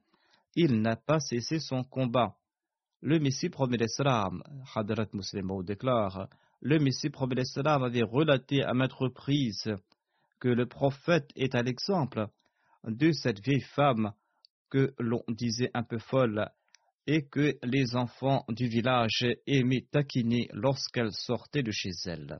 [0.55, 2.35] il n'a pas cessé son combat.
[3.01, 4.43] Le Messie promet l'Islam,
[4.75, 6.27] Hadrat Muslim déclare,
[6.61, 9.73] le Messie promet l'Islam avait relaté à maintes reprises
[10.39, 12.27] que le prophète est à l'exemple
[12.83, 14.11] de cette vieille femme
[14.99, 16.49] l'on disait un peu folle
[17.07, 22.39] et que les enfants du village aimaient taquiner lorsqu'elle sortait de chez elle.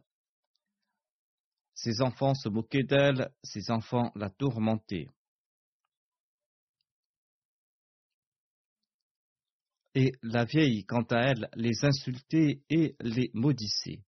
[1.74, 5.08] Ses enfants se moquaient d'elle, ses enfants la tourmentaient.
[9.94, 14.04] Et la vieille, quant à elle, les insultait et les maudissait.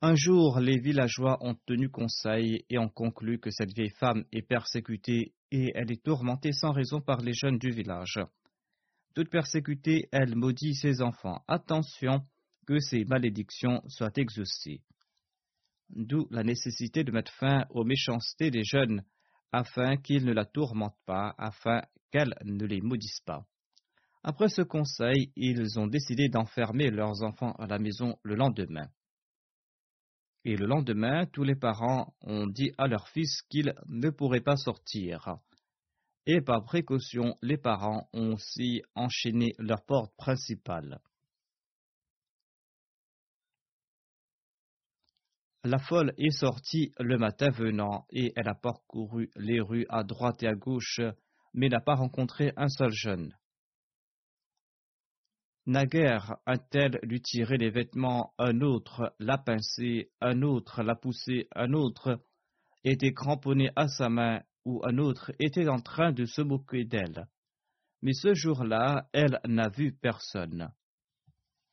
[0.00, 4.42] Un jour, les villageois ont tenu conseil et ont conclu que cette vieille femme est
[4.42, 8.20] persécutée et elle est tourmentée sans raison par les jeunes du village.
[9.14, 11.42] Toute persécutée, elle maudit ses enfants.
[11.48, 12.22] Attention
[12.66, 14.82] que ces malédictions soient exaucées.
[15.90, 19.02] D'où la nécessité de mettre fin aux méchancetés des jeunes,
[19.52, 23.46] afin qu'ils ne la tourmentent pas, afin qu'elle ne les maudisse pas.
[24.22, 28.88] Après ce conseil, ils ont décidé d'enfermer leurs enfants à la maison le lendemain.
[30.48, 34.56] Et le lendemain, tous les parents ont dit à leur fils qu'ils ne pourraient pas
[34.56, 35.36] sortir.
[36.24, 41.00] Et par précaution, les parents ont aussi enchaîné leur porte principale.
[45.64, 50.42] La folle est sortie le matin venant et elle a parcouru les rues à droite
[50.42, 51.02] et à gauche,
[51.52, 53.36] mais n'a pas rencontré un seul jeune.
[55.68, 61.74] Naguère a-t-elle lui tiré les vêtements, un autre l'a pincé, un autre l'a poussé, un
[61.74, 62.22] autre
[62.84, 67.28] était cramponné à sa main ou un autre était en train de se moquer d'elle.
[68.00, 70.72] Mais ce jour-là, elle n'a vu personne.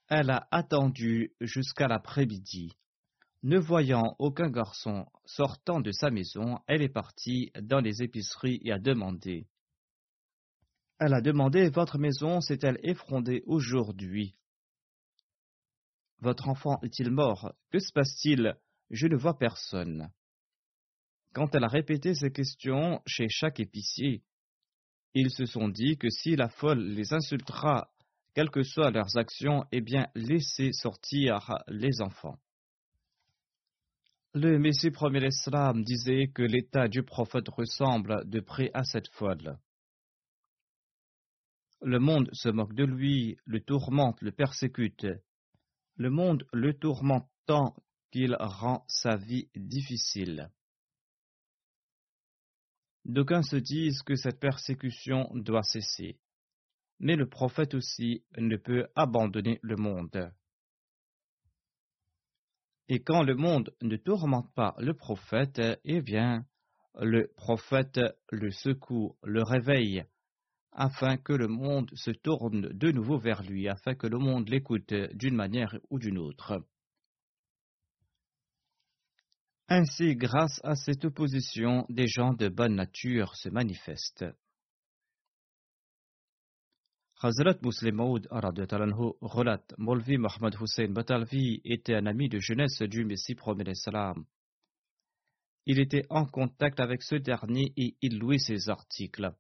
[0.09, 2.73] Elle a attendu jusqu'à l'après-midi.
[3.43, 8.73] Ne voyant aucun garçon sortant de sa maison, elle est partie dans les épiceries et
[8.73, 9.47] a demandé.
[10.99, 14.35] Elle a demandé Votre maison s'est-elle effrondée aujourd'hui?
[16.19, 17.53] Votre enfant est-il mort?
[17.71, 18.55] Que se passe-t-il?
[18.89, 20.09] Je ne vois personne.
[21.33, 24.23] Quand elle a répété ces questions chez chaque épicier,
[25.13, 27.89] ils se sont dit que si la folle les insultera,
[28.33, 32.37] quelles que soient leurs actions, eh bien, laissez sortir les enfants.
[34.33, 39.57] Le Messie premier l'Islam disait que l'état du prophète ressemble de près à cette folle.
[41.86, 45.05] Le monde se moque de lui, le tourmente, le persécute.
[45.97, 47.75] Le monde le tourmente tant
[48.09, 50.49] qu'il rend sa vie difficile.
[53.05, 56.17] D'aucuns se disent que cette persécution doit cesser.
[56.97, 60.33] Mais le prophète aussi ne peut abandonner le monde.
[62.88, 66.47] Et quand le monde ne tourmente pas le prophète, eh bien,
[66.99, 67.99] le prophète
[68.31, 70.03] le secoue, le réveille,
[70.76, 74.93] afin que le monde se tourne de nouveau vers lui, afin que le monde l'écoute
[75.13, 76.61] d'une manière ou d'une autre.
[79.67, 84.26] Ainsi, grâce à cette opposition, des gens de bonne nature se manifestent.
[87.21, 93.34] Hazrat Muslim Maud relate Molvi Mohamed Hussein Batalvi était un ami de jeunesse du Messie
[93.34, 94.26] promet salam.
[95.65, 99.34] Il était en contact avec ce dernier et il louait ses articles.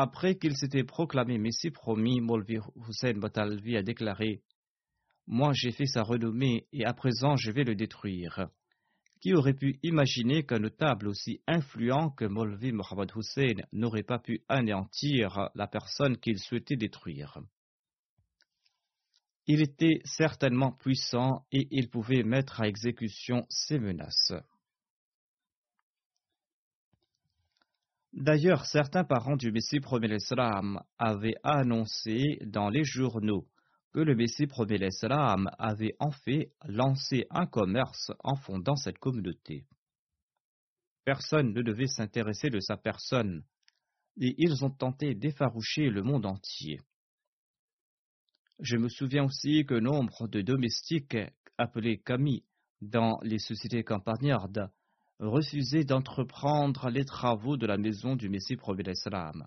[0.00, 4.42] Après qu'il s'était proclamé Messie promis, Molvi Hussein Batalvi a déclaré
[5.26, 8.48] Moi j'ai fait sa renommée et à présent je vais le détruire.
[9.20, 14.44] Qui aurait pu imaginer qu'un notable aussi influent que Molvi Mohamed Hussein n'aurait pas pu
[14.48, 17.40] anéantir la personne qu'il souhaitait détruire?
[19.48, 24.32] Il était certainement puissant et il pouvait mettre à exécution ses menaces.
[28.12, 33.46] D'ailleurs, certains parents du Messie premier l'Islam avaient annoncé dans les journaux
[33.92, 39.66] que le Messie premier l'Islam avait en fait lancé un commerce en fondant cette communauté.
[41.04, 43.44] Personne ne devait s'intéresser de sa personne,
[44.20, 46.80] et ils ont tenté d'effaroucher le monde entier.
[48.60, 51.16] Je me souviens aussi que nombre de domestiques
[51.56, 52.44] appelés Kami
[52.80, 54.70] dans les sociétés campagnardes
[55.18, 59.46] refusaient d'entreprendre les travaux de la maison du Messie premier l'Islam.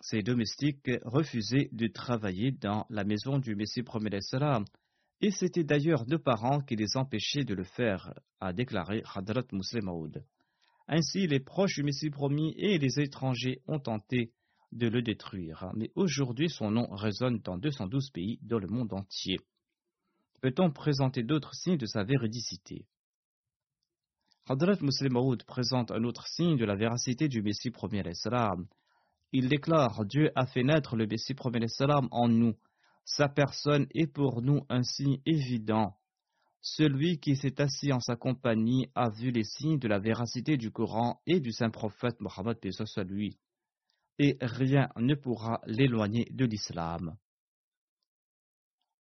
[0.00, 4.18] Ces domestiques refusaient de travailler dans la maison du Messie premier
[5.20, 9.90] et c'était d'ailleurs deux parents qui les empêchaient de le faire, a déclaré Hadrat Muslim
[10.88, 14.32] Ainsi, les proches du Messie promis et les étrangers ont tenté
[14.72, 19.38] de le détruire, mais aujourd'hui son nom résonne dans 212 pays dans le monde entier.
[20.40, 22.86] peut-on présenter d'autres signes de sa véridicité?
[24.52, 28.66] Hadrat Muslim Maud présente un autre signe de la véracité du Messie premier salam.
[29.30, 32.56] Il déclare Dieu a fait naître le Messie premier salam en nous.
[33.04, 35.94] Sa personne est pour nous un signe évident.
[36.60, 40.72] Celui qui s'est assis en sa compagnie a vu les signes de la véracité du
[40.72, 42.58] Coran et du saint prophète Mohammed
[43.06, 43.38] lui.
[44.18, 47.16] Et rien ne pourra l'éloigner de l'islam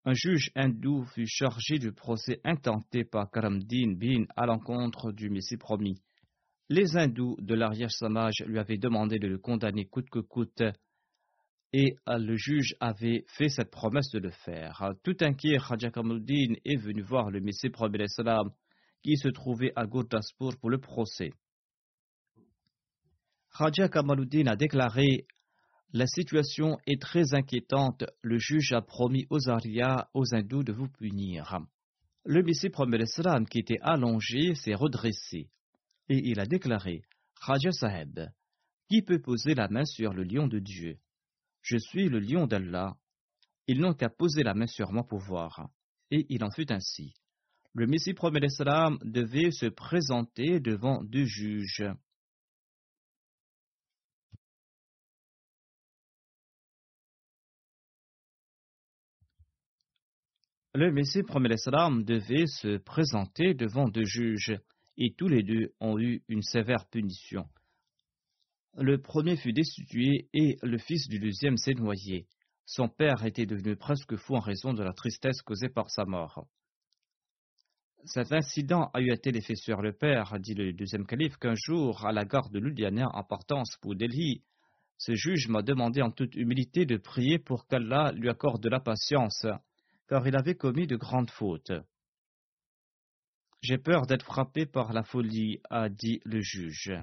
[0.07, 5.57] un juge hindou fut chargé du procès intenté par Karamdin bin à l'encontre du Messie
[5.57, 6.01] promis.
[6.69, 10.63] Les hindous de l'arrière samaj lui avaient demandé de le condamner coûte que coûte,
[11.73, 14.93] et le juge avait fait cette promesse de le faire.
[15.03, 17.97] Tout inquiet, Raja Kamuddin est venu voir le Messie promis
[19.03, 21.31] qui se trouvait à Gurdaspur pour le procès.
[23.49, 25.25] Raja Kamaluddin a déclaré
[25.93, 28.03] la situation est très inquiétante.
[28.21, 31.59] Le juge a promis aux Arias, aux hindous, de vous punir.
[32.25, 35.49] Le Messie promet l'Islam, qui était allongé, s'est redressé.
[36.09, 37.03] Et il a déclaré
[37.39, 38.19] Raja Saheb,
[38.89, 40.97] qui peut poser la main sur le lion de Dieu?
[41.61, 42.97] Je suis le lion d'Allah.
[43.67, 45.69] Ils n'ont qu'à poser la main sur mon pouvoir.
[46.11, 47.13] Et il en fut ainsi.
[47.73, 51.83] Le Messie promet l'Islam devait se présenter devant deux juges.
[60.79, 61.23] Le Messie
[61.55, 64.55] salam devait se présenter devant deux juges,
[64.95, 67.47] et tous les deux ont eu une sévère punition.
[68.77, 72.27] Le premier fut destitué et le fils du deuxième s'est noyé.
[72.67, 76.45] Son père était devenu presque fou en raison de la tristesse causée par sa mort.
[78.03, 81.55] Cet incident a eu un tel effet sur le père, dit le deuxième calife, qu'un
[81.55, 84.43] jour, à la gare de Ludhiana en partance pour Delhi,
[84.99, 88.79] ce juge m'a demandé en toute humilité de prier pour qu'Allah lui accorde de la
[88.79, 89.47] patience
[90.07, 91.73] car il avait commis de grandes fautes.
[93.61, 96.93] J'ai peur d'être frappé par la folie, a dit le juge.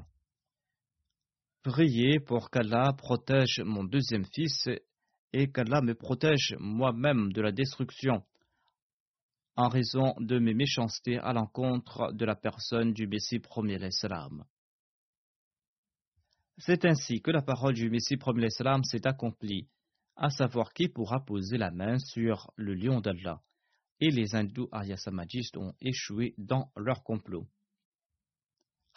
[1.63, 4.69] Priez pour qu'Allah protège mon deuxième fils
[5.33, 8.23] et qu'Allah me protège moi-même de la destruction
[9.57, 14.45] en raison de mes méchancetés à l'encontre de la personne du Messie premier l'Islam.
[16.59, 19.69] C'est ainsi que la parole du Messie premier l'Islam s'est accomplie
[20.17, 23.43] à savoir qui pourra poser la main sur le lion d'Allah.
[24.01, 27.47] Et les hindous aryasamadistes ont échoué dans leur complot.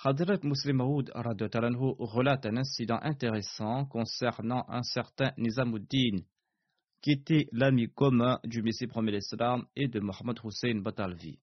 [0.04, 6.20] Hadrat Muslim Maud relate un incident intéressant concernant un certain Nizamuddin,
[7.02, 11.40] qui était l'ami commun du Messie premier l'Islam et de Mohammed Hussein Batalvi.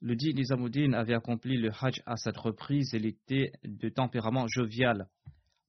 [0.00, 4.46] Le dit Nizamuddin avait accompli le Hajj à cette reprise et il était de tempérament
[4.46, 5.08] jovial.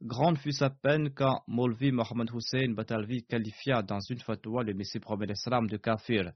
[0.01, 4.99] Grande fut sa peine quand Molvi Mohamed Hussein Batalvi qualifia dans une fatwa le Messie
[4.99, 6.31] promet l'Islam de kafir,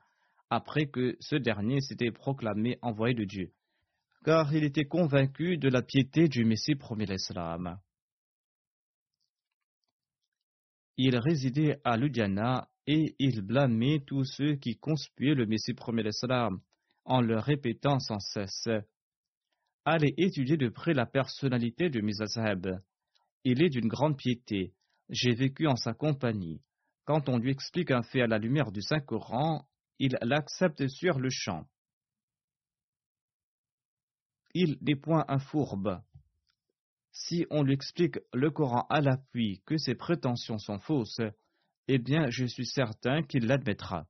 [0.50, 3.54] après que ce dernier s'était proclamé envoyé de Dieu,
[4.26, 7.80] car il était convaincu de la piété du Messie promet l'Islam.
[10.98, 16.60] Il résidait à Ludhiana et il blâmait tous ceux qui conspuaient le Messie promet l'Islam
[17.06, 18.68] en leur répétant sans cesse
[19.86, 22.82] Allez étudier de près la personnalité de Mizazhab
[23.44, 24.74] il est d'une grande piété.
[25.10, 26.62] J'ai vécu en sa compagnie.
[27.06, 29.68] Quand on lui explique un fait à la lumière du Saint-Coran,
[30.00, 31.68] il l'accepte sur le champ.
[34.54, 36.02] Il n'est point un fourbe.
[37.12, 41.22] Si on lui explique le Coran à l'appui que ses prétentions sont fausses,
[41.88, 44.08] eh bien je suis certain qu'il l'admettra.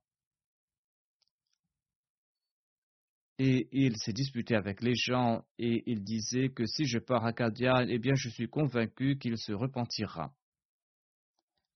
[3.38, 7.32] Et il s'est disputé avec les gens et il disait que si je pars à
[7.32, 10.32] Kadian, eh bien je suis convaincu qu'il se repentira.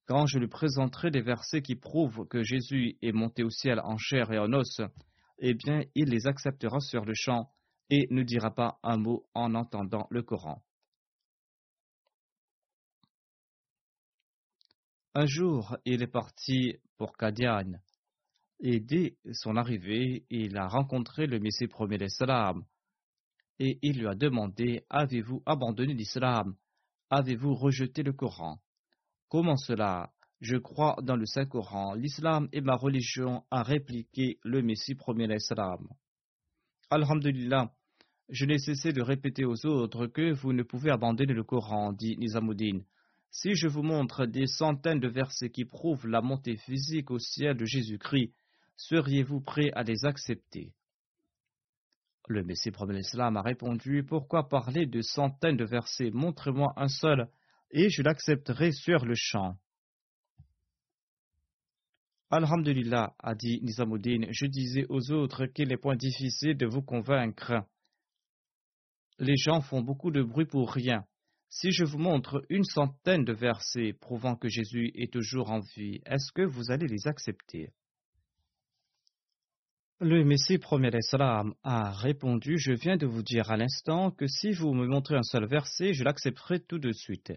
[0.06, 3.98] Quand je lui présenterai des versets qui prouvent que Jésus est monté au ciel en
[3.98, 4.80] chair et en os,
[5.38, 7.50] eh bien il les acceptera sur le champ
[7.90, 10.62] et ne dira pas un mot en entendant le Coran.
[15.14, 17.80] Un jour, il est parti pour Kadian
[18.60, 22.64] et dès son arrivée, il a rencontré le Messie premier l'Islam.
[23.60, 26.54] Et il lui a demandé Avez-vous abandonné l'Islam?
[27.10, 28.58] Avez-vous rejeté le Coran?
[29.28, 30.10] Comment cela?
[30.40, 31.94] Je crois dans le Saint-Coran.
[31.94, 35.88] L'Islam est ma religion, a répliqué le Messie premier l'Islam.
[36.90, 37.72] Alhamdulillah,
[38.28, 42.16] je n'ai cessé de répéter aux autres que vous ne pouvez abandonner le Coran, dit
[42.18, 42.80] Nizamuddin.
[43.30, 47.56] Si je vous montre des centaines de versets qui prouvent la montée physique au ciel
[47.56, 48.32] de Jésus-Christ,
[48.78, 50.72] seriez-vous prêt à les accepter?
[52.28, 56.10] Le Messie premier l'Islam a répondu Pourquoi parler de centaines de versets?
[56.10, 57.28] Montrez-moi un seul,
[57.70, 59.56] et je l'accepterai sur le champ.
[62.30, 67.54] Alhamdulillah, a dit Nizamuddin, je disais aux autres qu'il est point difficile de vous convaincre.
[69.18, 71.04] Les gens font beaucoup de bruit pour rien.
[71.48, 76.02] Si je vous montre une centaine de versets prouvant que Jésus est toujours en vie,
[76.04, 77.72] est-ce que vous allez les accepter
[80.00, 84.52] Le Messie premier salam a répondu Je viens de vous dire à l'instant que si
[84.52, 87.32] vous me montrez un seul verset, je l'accepterai tout de suite.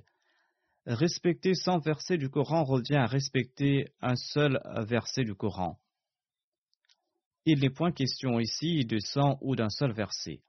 [0.86, 5.80] Respecter 100 versets du Coran revient à respecter un seul verset du Coran.
[7.48, 10.44] Il n'est point question ici de 100 ou d'un seul verset.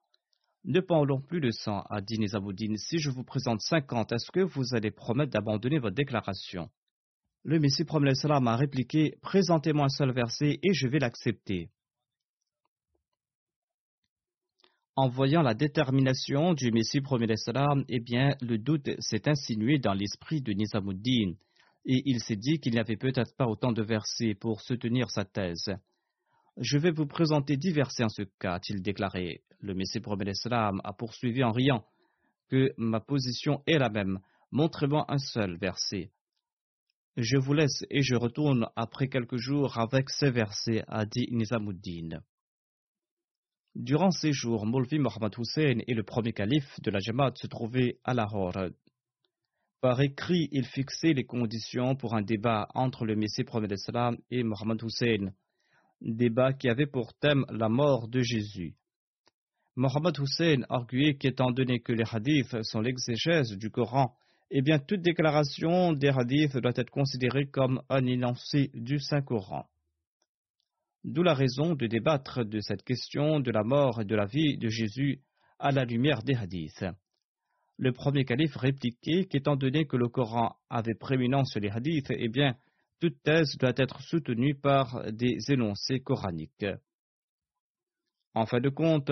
[0.65, 2.77] Ne parlons plus de 100, a dit Nizamuddin.
[2.77, 6.69] Si je vous présente 50, est-ce que vous allez promettre d'abandonner votre déclaration?
[7.43, 11.71] Le Messie promet salam a répliqué Présentez-moi un seul verset et je vais l'accepter.
[14.95, 17.27] En voyant la détermination du Messie premier
[17.89, 21.33] eh bien, le doute s'est insinué dans l'esprit de Nizamuddin,
[21.87, 25.25] et il s'est dit qu'il n'y avait peut-être pas autant de versets pour soutenir sa
[25.25, 25.71] thèse.
[26.59, 29.43] Je vais vous présenter dix versets en ce cas, a-t-il déclaré.
[29.61, 31.87] Le Messie premier a poursuivi en riant
[32.51, 34.19] que ma position est la même.
[34.51, 36.11] Montrez-moi un seul verset.
[37.17, 42.21] Je vous laisse et je retourne après quelques jours avec ces versets, a dit Nizamuddin.
[43.75, 47.97] Durant ces jours, Moulvi Mohamed Hussein et le premier calife de la Jamaat se trouvaient
[48.05, 48.69] à Lahore.
[49.81, 54.43] Par écrit, il fixait les conditions pour un débat entre le Messie premier salam et
[54.43, 55.33] Mohamed Hussein,
[56.03, 58.75] débat qui avait pour thème la mort de Jésus.
[59.75, 64.15] Mohamed Hussein arguait qu'étant donné que les hadiths sont l'exégèse du Coran,
[64.51, 69.67] eh bien toute déclaration des hadiths doit être considérée comme un énoncé du Saint-Coran.
[71.05, 74.57] D'où la raison de débattre de cette question de la mort et de la vie
[74.57, 75.21] de Jésus
[75.59, 76.85] à la lumière des hadiths.
[77.77, 82.29] Le premier calife répliquait qu'étant donné que le Coran avait prééminence sur les hadiths, eh
[82.29, 82.57] bien,
[83.01, 86.67] toute thèse doit être soutenue par des énoncés coraniques.
[88.35, 89.11] En fin de compte,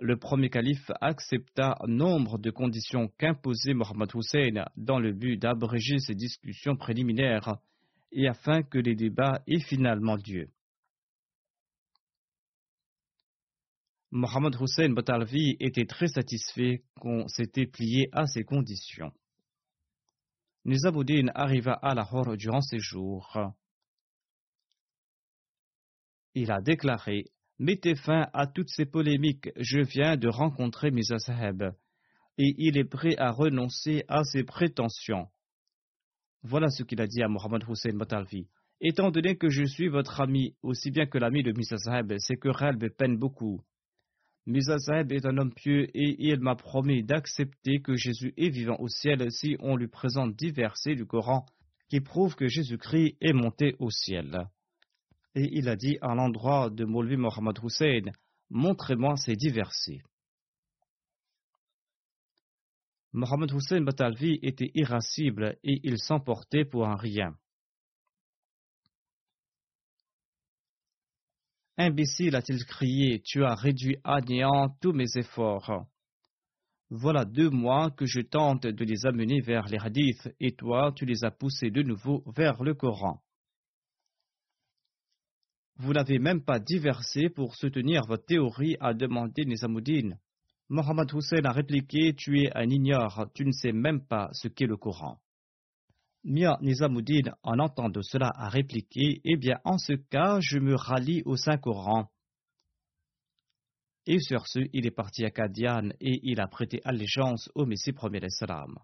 [0.00, 6.16] le premier calife accepta nombre de conditions qu'imposait Mohammed Hussein dans le but d'abréger ces
[6.16, 7.58] discussions préliminaires
[8.10, 10.48] et afin que les débats aient finalement lieu.
[14.12, 19.12] Mohamed Hussein Batalvi était très satisfait qu'on s'était plié à ces conditions.
[20.64, 23.38] Nizamuddin arriva à Lahore durant ses jours.
[26.34, 27.26] Il a déclaré
[27.60, 31.18] Mettez fin à toutes ces polémiques, je viens de rencontrer Mirza
[32.38, 35.28] et il est prêt à renoncer à ses prétentions.
[36.42, 38.48] Voilà ce qu'il a dit à Mohamed Hussein Batalvi.
[38.80, 42.38] Étant donné que je suis votre ami, aussi bien que l'ami de Mirza Saheb, ces
[42.38, 43.62] querelles me beaucoup.
[44.46, 44.76] Mirza
[45.08, 49.30] est un homme pieux et il m'a promis d'accepter que Jésus est vivant au ciel
[49.30, 51.44] si on lui présente dix versets du Coran
[51.88, 54.48] qui prouvent que Jésus-Christ est monté au ciel.
[55.34, 58.12] Et il a dit à l'endroit de Moulvi Mohamed Hussein
[58.48, 60.02] Montrez-moi ces dix versets.
[63.12, 67.36] Mohamed Hussein Batalvi était irascible et il s'emportait pour un rien.
[71.82, 75.86] Imbécile, a-t-il crié, tu as réduit à néant tous mes efforts.
[76.90, 81.06] Voilà deux mois que je tente de les amener vers les hadiths, et toi, tu
[81.06, 83.22] les as poussés de nouveau vers le Coran.
[85.76, 90.18] Vous n'avez même pas diversé pour soutenir votre théorie, a demandé Nizamuddin.
[90.68, 94.66] Mohamed Hussein a répliqué Tu es un ignore, tu ne sais même pas ce qu'est
[94.66, 95.18] le Coran.
[96.24, 101.22] Mia Nizamuddin, en entendant cela, a répliqué Eh bien, en ce cas, je me rallie
[101.24, 102.10] au Saint-Coran.
[104.06, 107.92] Et sur ce, il est parti à Kadian et il a prêté allégeance au Messie
[107.92, 108.74] premier salam.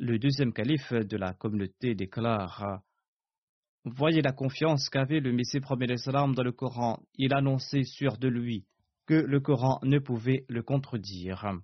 [0.00, 2.82] Le deuxième calife de la communauté déclare
[3.84, 7.02] Voyez la confiance qu'avait le Messie premier salam dans le Coran.
[7.14, 8.66] Il annonçait sûr de lui
[9.06, 11.58] que le Coran ne pouvait le contredire.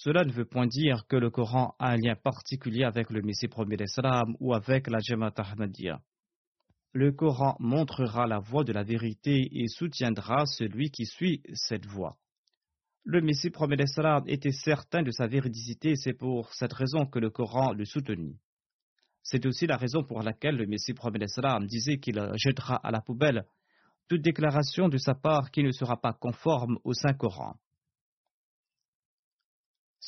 [0.00, 3.48] Cela ne veut point dire que le Coran a un lien particulier avec le Messie
[3.48, 6.00] premier d'Islam ou avec la Jamaat Ahmadiyya.
[6.92, 12.16] Le Coran montrera la voie de la vérité et soutiendra celui qui suit cette voie.
[13.02, 17.18] Le Messie premier d'Islam était certain de sa véridicité et c'est pour cette raison que
[17.18, 18.38] le Coran le soutenait.
[19.24, 23.00] C'est aussi la raison pour laquelle le Messie premier d'Islam disait qu'il jettera à la
[23.00, 23.46] poubelle
[24.06, 27.56] toute déclaration de sa part qui ne sera pas conforme au Saint-Coran.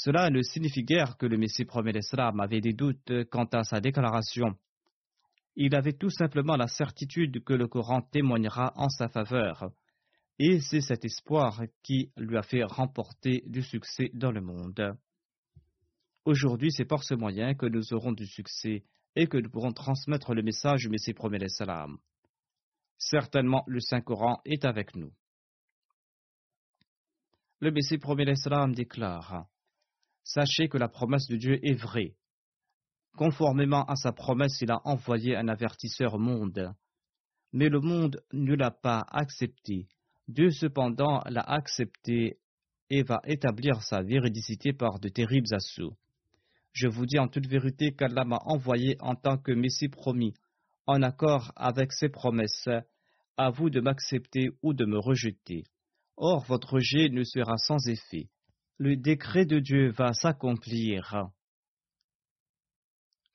[0.03, 3.83] Cela ne signifie guère que le Messie premier d'Islam avait des doutes quant à sa
[3.83, 4.57] déclaration.
[5.57, 9.71] Il avait tout simplement la certitude que le Coran témoignera en sa faveur,
[10.39, 14.97] et c'est cet espoir qui lui a fait remporter du succès dans le monde.
[16.25, 18.85] Aujourd'hui, c'est par ce moyen que nous aurons du succès
[19.17, 21.99] et que nous pourrons transmettre le message du Messie premier salam.
[22.97, 25.13] Certainement, le Saint-Coran est avec nous.
[27.59, 28.25] Le Messie premier
[28.75, 29.47] déclare
[30.33, 32.15] Sachez que la promesse de Dieu est vraie.
[33.17, 36.73] Conformément à sa promesse, il a envoyé un avertisseur au monde.
[37.53, 39.89] Mais le monde ne l'a pas accepté.
[40.29, 42.39] Dieu cependant l'a accepté
[42.91, 45.97] et va établir sa véridicité par de terribles assauts.
[46.75, 50.35] Je vous dis en toute vérité qu'Allah m'a envoyé en tant que Messie promis,
[50.87, 52.69] en accord avec ses promesses,
[53.37, 55.65] à vous de m'accepter ou de me rejeter.
[56.17, 58.29] Or votre rejet ne sera sans effet.
[58.83, 61.29] Le décret de Dieu va s'accomplir.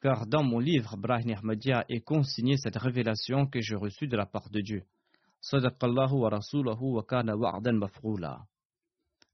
[0.02, 4.26] Car dans mon livre, Brahim Ahmadiyya est consigné cette révélation que j'ai reçue de la
[4.26, 4.82] part de Dieu.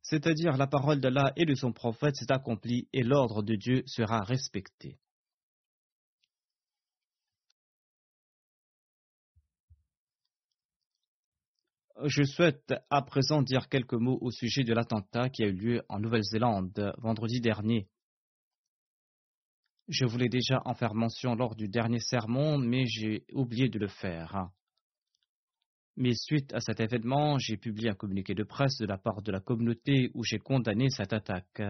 [0.01, 4.20] C'est-à-dire la parole d'Allah et de son prophète s'est accomplie et l'ordre de Dieu sera
[4.20, 4.97] respecté.
[12.06, 15.82] Je souhaite à présent dire quelques mots au sujet de l'attentat qui a eu lieu
[15.88, 17.88] en Nouvelle-Zélande vendredi dernier.
[19.88, 23.88] Je voulais déjà en faire mention lors du dernier sermon, mais j'ai oublié de le
[23.88, 24.49] faire.
[25.95, 29.32] Mais suite à cet événement, j'ai publié un communiqué de presse de la part de
[29.32, 31.62] la communauté où j'ai condamné cette attaque.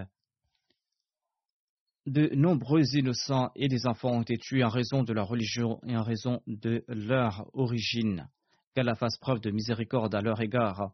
[2.06, 5.98] De nombreux innocents et des enfants ont été tués en raison de leur religion et
[5.98, 8.30] en raison de leur origine.
[8.74, 10.94] Qu'Allah fasse preuve de miséricorde à leur égard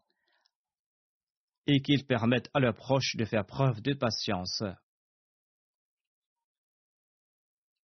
[1.67, 4.63] et qu'ils permettent à leurs proches de faire preuve de patience.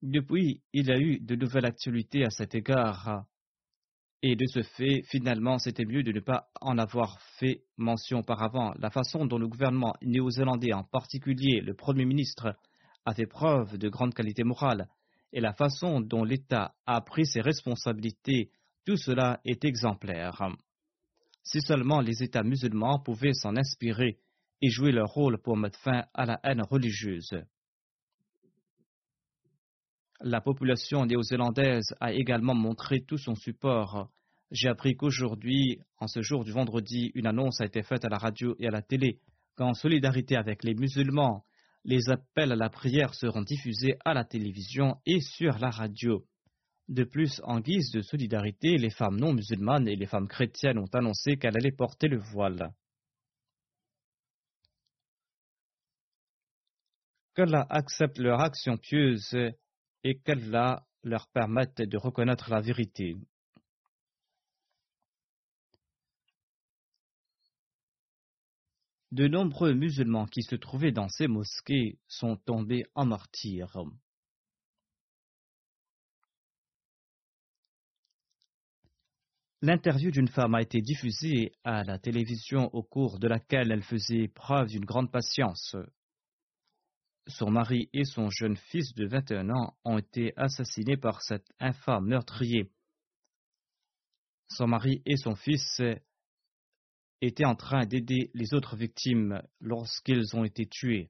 [0.01, 3.25] Depuis, il y a eu de nouvelles actualités à cet égard.
[4.21, 8.73] Et de ce fait, finalement, c'était mieux de ne pas en avoir fait mention auparavant.
[8.79, 12.55] La façon dont le gouvernement néo-zélandais, en particulier le Premier ministre,
[13.05, 14.87] a fait preuve de grande qualité morale,
[15.33, 18.49] et la façon dont l'État a pris ses responsabilités,
[18.85, 20.41] tout cela est exemplaire.
[21.43, 24.17] Si seulement les États musulmans pouvaient s'en inspirer
[24.61, 27.35] et jouer leur rôle pour mettre fin à la haine religieuse.
[30.21, 34.09] La population néo-zélandaise a également montré tout son support.
[34.51, 38.17] J'ai appris qu'aujourd'hui, en ce jour du vendredi, une annonce a été faite à la
[38.17, 39.19] radio et à la télé
[39.55, 41.43] qu'en solidarité avec les musulmans,
[41.83, 46.23] les appels à la prière seront diffusés à la télévision et sur la radio.
[46.89, 50.89] De plus, en guise de solidarité, les femmes non musulmanes et les femmes chrétiennes ont
[50.93, 52.73] annoncé qu'elles allaient porter le voile.
[57.35, 59.35] Qu'Allah accepte leur action pieuse
[60.03, 63.15] et qu'Allah leur permette de reconnaître la vérité.
[69.11, 73.77] De nombreux musulmans qui se trouvaient dans ces mosquées sont tombés en martyrs.
[79.65, 84.27] L'interview d'une femme a été diffusée à la télévision au cours de laquelle elle faisait
[84.27, 85.77] preuve d'une grande patience.
[87.27, 92.07] Son mari et son jeune fils de 21 ans ont été assassinés par cet infâme
[92.07, 92.73] meurtrier.
[94.49, 95.81] Son mari et son fils
[97.21, 101.09] étaient en train d'aider les autres victimes lorsqu'ils ont été tués.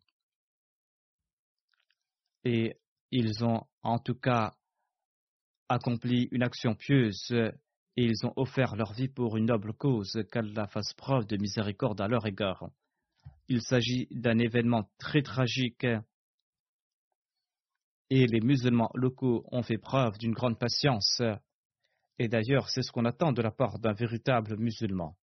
[2.44, 2.78] Et
[3.10, 4.54] ils ont en tout cas
[5.70, 7.34] accompli une action pieuse
[7.96, 12.02] et ils ont offert leur vie pour une noble cause, qu'Allah fasse preuve de miséricorde
[12.02, 12.70] à leur égard.
[13.48, 15.86] Il s'agit d'un événement très tragique
[18.10, 21.22] et les musulmans locaux ont fait preuve d'une grande patience.
[22.20, 25.16] Et d'ailleurs, c'est ce qu'on attend de la part d'un véritable musulman.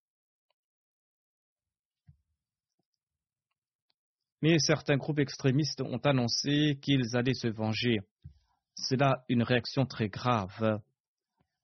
[4.43, 7.99] Mais certains groupes extrémistes ont annoncé qu'ils allaient se venger.
[8.75, 10.81] C'est là une réaction très grave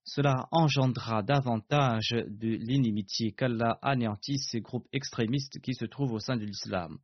[0.07, 6.37] cela engendra davantage de l'inimitié qu'Allah anéantisse ces groupes extrémistes qui se trouvent au sein
[6.37, 6.99] de l'islam,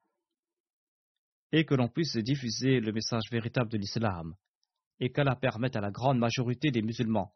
[1.51, 4.35] et que l'on puisse diffuser le message véritable de l'islam,
[5.01, 7.35] et qu'Allah permette à la grande majorité des musulmans,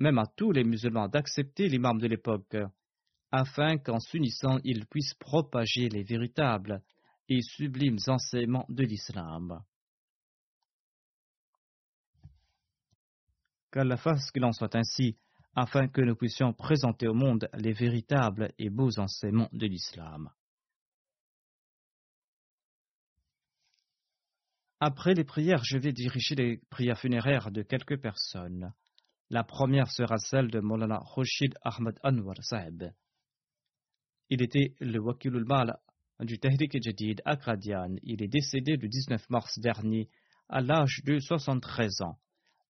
[0.00, 2.56] même à tous les musulmans, d'accepter l'imam de l'époque,
[3.30, 6.82] afin qu'en s'unissant ils puissent propager les véritables
[7.28, 9.62] et sublimes enseignements de l'islam.
[13.74, 15.16] qu'Allah fasse qu'il en soit ainsi,
[15.56, 20.30] afin que nous puissions présenter au monde les véritables et beaux enseignements de l'islam.
[24.78, 28.72] Après les prières, je vais diriger les prières funéraires de quelques personnes.
[29.30, 32.84] La première sera celle de Molana Rashid Ahmad Anwar Sahib.
[34.30, 35.78] Il était le Wakilul Mal
[36.20, 37.96] du Tahrik Jadid à Qadian.
[38.02, 40.08] Il est décédé le 19 mars dernier
[40.48, 42.18] à l'âge de 73 ans.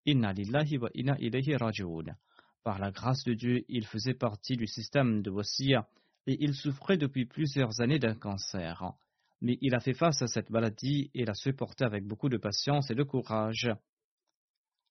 [0.06, 2.14] Inna lillahi wa inna ilayhi raji'un.
[2.62, 5.88] Par la grâce de Dieu, il faisait partie du système de Wasiya
[6.26, 8.92] et il souffrait depuis plusieurs années d'un cancer.
[9.40, 12.90] Mais il a fait face à cette maladie et l'a supporté avec beaucoup de patience
[12.90, 13.70] et de courage.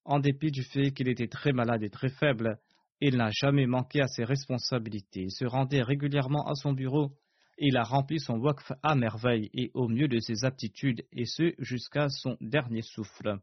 [0.06, 2.60] En dépit du fait qu'il était très malade et très faible,
[3.02, 7.16] il n'a jamais manqué à ses responsabilités, se rendait régulièrement à son bureau
[7.58, 11.54] il a rempli son waqf à merveille et au mieux de ses aptitudes, et ce
[11.60, 13.38] jusqu'à son dernier souffle.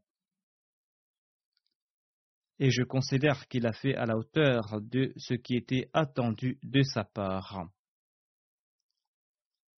[2.63, 6.83] Et je considère qu'il a fait à la hauteur de ce qui était attendu de
[6.83, 7.71] sa part.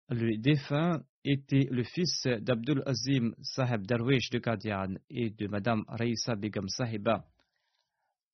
[0.10, 6.36] Le défunt était le fils d'Abdul Azim Sahib Darwish de Qadian et de Madame Raisa
[6.36, 7.24] Begum Sahiba.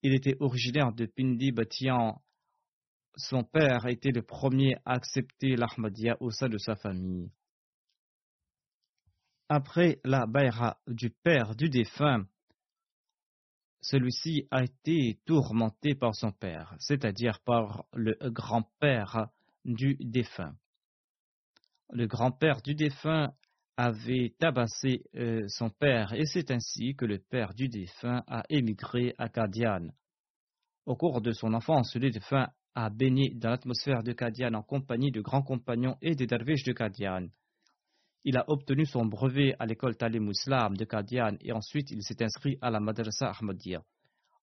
[0.02, 2.22] Il était originaire de Pindi Batian.
[3.16, 7.30] Son père était le premier à accepter l'Ahmadiyya au sein de sa famille.
[9.50, 12.26] Après la baïra du père du défunt,
[13.80, 19.28] celui-ci a été tourmenté par son père, c'est-à-dire par le grand-père
[19.64, 20.54] du défunt
[21.90, 23.32] le grand-père du défunt
[23.76, 29.14] avait tabassé euh, son père et c'est ainsi que le père du défunt a émigré
[29.18, 29.88] à Kadian.
[30.84, 35.12] Au cours de son enfance, le défunt a baigné dans l'atmosphère de Kadian en compagnie
[35.12, 37.28] de grands compagnons et des derviches de Kadian.
[38.24, 42.22] Il a obtenu son brevet à l'école Talim Islam de Kadian et ensuite il s'est
[42.22, 43.82] inscrit à la Madrasa Ahmadiyya.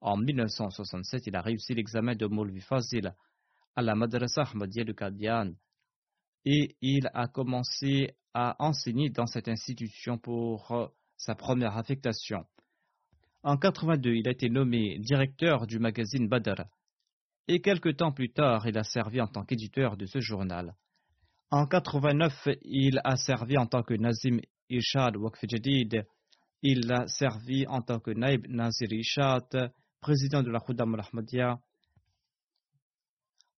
[0.02, 3.14] En 1967, il a réussi l'examen de Moulvi Fazil
[3.76, 5.54] à la Madrasa Ahmadiyya de Kadian
[6.46, 12.46] et il a commencé à enseigner dans cette institution pour euh, sa première affectation.
[13.44, 16.64] En 82, il a été nommé directeur du magazine Badr
[17.48, 20.76] et quelque temps plus tard, il a servi en tant qu'éditeur de ce journal.
[21.52, 24.40] En 89, il a servi en tant que Nazim
[24.70, 25.44] Ishad Waqf.
[26.62, 29.72] Il a servi en tant que Naib Nazir Ishad,
[30.02, 31.60] président de la Khudam al-Ahmadiyya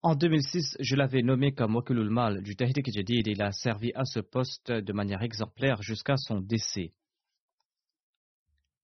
[0.04, 4.06] en 2006, je l'avais nommé comme Wakilul Mal du Tahrik Jadid il a servi à
[4.06, 6.94] ce poste de manière exemplaire jusqu'à son décès.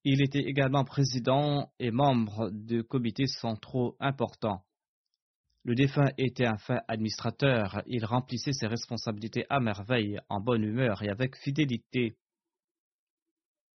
[0.03, 4.63] Il était également président et membre de comités centraux importants.
[5.65, 11.01] Le défunt était un fin administrateur, il remplissait ses responsabilités à merveille, en bonne humeur
[11.03, 12.17] et avec fidélité.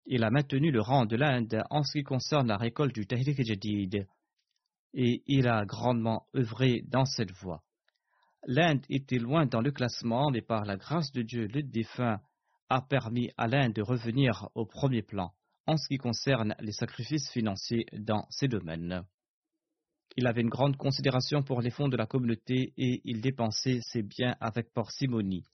[0.07, 3.43] Il a maintenu le rang de l'Inde en ce qui concerne la récolte du Tahrik
[3.45, 4.07] Jadid
[4.95, 7.63] et il a grandement œuvré dans cette voie.
[8.47, 12.21] L'Inde était loin dans le classement, mais par la grâce de Dieu, le défunt
[12.69, 15.33] a permis à l'Inde de revenir au premier plan
[15.67, 19.05] en ce qui concerne les sacrifices financiers dans ces domaines.
[20.17, 24.03] Il avait une grande considération pour les fonds de la communauté et il dépensait ses
[24.03, 25.45] biens avec parcimonie.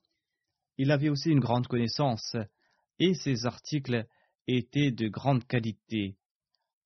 [0.77, 2.37] Il avait aussi une grande connaissance
[2.99, 4.07] et ses articles
[4.47, 6.17] étaient de grande qualité.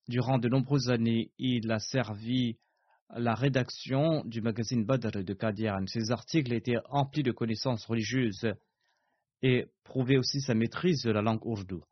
[0.07, 2.57] Durant de nombreuses années, il a servi
[3.09, 5.85] la rédaction du magazine Badr de Qadian.
[5.87, 8.53] Ses articles étaient emplis de connaissances religieuses
[9.41, 11.83] et prouvaient aussi sa maîtrise de la langue ourdou.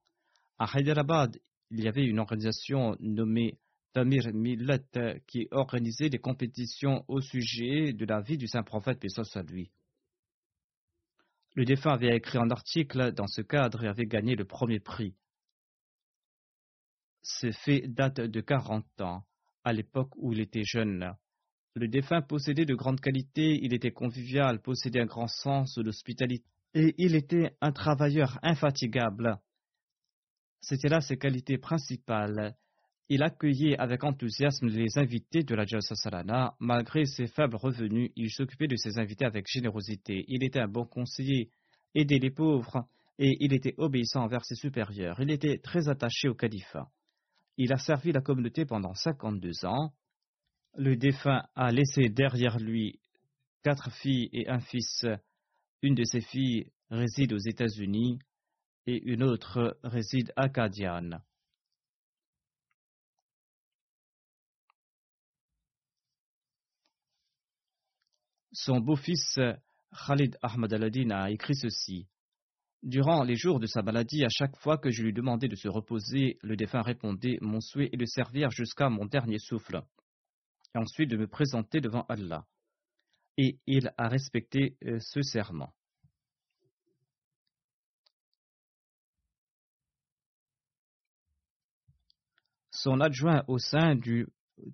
[0.57, 1.37] À Hyderabad,
[1.71, 3.57] il y avait une organisation nommée
[3.93, 9.69] Tamir Millet qui organisait des compétitions au sujet de la vie du saint prophète, paix.
[11.55, 15.15] Le défunt avait écrit un article dans ce cadre et avait gagné le premier prix.
[17.21, 19.23] Ce fait date de 40 ans,
[19.63, 21.15] à l'époque où il était jeune.
[21.75, 26.95] Le défunt possédait de grandes qualités, il était convivial, possédait un grand sens d'hospitalité, et
[26.97, 29.39] il était un travailleur infatigable.
[30.61, 32.55] C'étaient là ses qualités principales.
[33.09, 36.55] Il accueillait avec enthousiasme les invités de la Jalsa Salana.
[36.59, 40.23] Malgré ses faibles revenus, il s'occupait de ses invités avec générosité.
[40.27, 41.49] Il était un bon conseiller,
[41.95, 42.87] aidait les pauvres,
[43.19, 45.19] et il était obéissant envers ses supérieurs.
[45.19, 46.89] Il était très attaché au califat.
[47.57, 49.93] Il a servi la communauté pendant 52 ans.
[50.75, 52.99] Le défunt a laissé derrière lui
[53.63, 55.05] quatre filles et un fils.
[55.81, 58.19] Une de ses filles réside aux États-Unis
[58.87, 61.21] et une autre réside à Kadian.
[68.53, 69.39] Son beau-fils
[70.05, 72.07] Khalid Ahmad al-Adin a écrit ceci.
[72.83, 75.67] Durant les jours de sa maladie, à chaque fois que je lui demandais de se
[75.67, 79.81] reposer, le défunt répondait Mon souhait est de servir jusqu'à mon dernier souffle,
[80.75, 82.45] et ensuite de me présenter devant Allah.
[83.37, 85.73] Et il a respecté euh, ce serment.
[92.69, 94.27] Son adjoint au sein du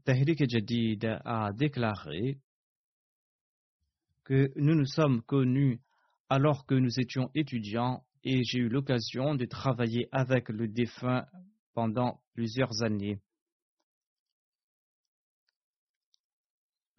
[0.04, 2.40] Tahrik Jadid a déclaré
[4.30, 5.82] que nous nous sommes connus
[6.30, 11.26] alors que nous étions étudiants et j'ai eu l'occasion de travailler avec le défunt
[11.74, 13.20] pendant plusieurs années.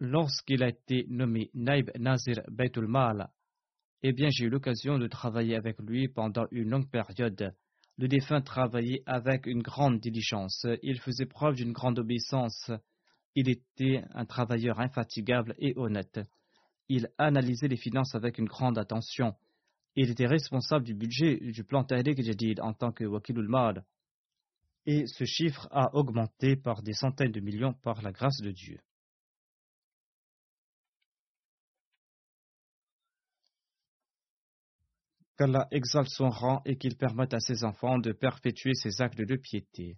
[0.01, 3.29] Lorsqu'il a été nommé Naib Nazir Baitul Mal,
[4.03, 7.55] eh bien j'ai eu l'occasion de travailler avec lui pendant une longue période.
[7.97, 12.71] Le défunt travaillait avec une grande diligence, il faisait preuve d'une grande obéissance,
[13.35, 16.19] il était un travailleur infatigable et honnête.
[16.93, 19.33] Il analysait les finances avec une grande attention.
[19.95, 23.85] Il était responsable du budget du plan Tahrik Jadid en tant que Wakilul Mal.
[24.85, 28.77] Et ce chiffre a augmenté par des centaines de millions par la grâce de Dieu.
[35.37, 39.37] qu'Allah exalte son rang et qu'il permette à ses enfants de perpétuer ses actes de
[39.37, 39.97] piété.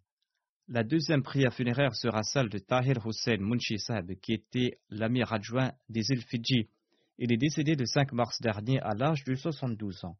[0.67, 3.77] La deuxième prière funéraire sera celle de Tahir Hussein Munshi
[4.21, 6.69] qui était l'amir adjoint des îles Fidji.
[7.17, 10.17] Il est décédé le 5 mars dernier à l'âge de 72 ans.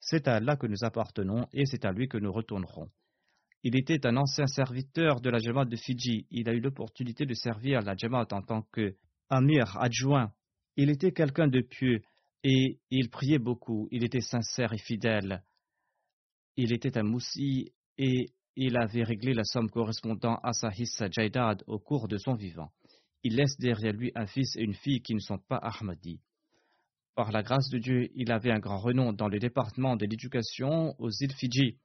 [0.00, 2.88] C'est à Allah que nous appartenons et c'est à lui que nous retournerons.
[3.62, 6.26] Il était un ancien serviteur de la Jamaat de Fidji.
[6.30, 8.96] Il a eu l'opportunité de servir la Jamaat en tant que
[9.28, 10.32] amir adjoint.
[10.76, 12.00] Il était quelqu'un de pieux
[12.42, 15.42] et il priait beaucoup, il était sincère et fidèle.
[16.56, 21.62] Il était un moussi et il avait réglé la somme correspondant à sa hissa jaidad
[21.66, 22.72] au cours de son vivant.
[23.22, 26.20] Il laisse derrière lui un fils et une fille qui ne sont pas Ahmadis.
[27.20, 30.98] Par la grâce de Dieu, il avait un grand renom dans le département de l'éducation
[30.98, 31.76] aux îles Fidji.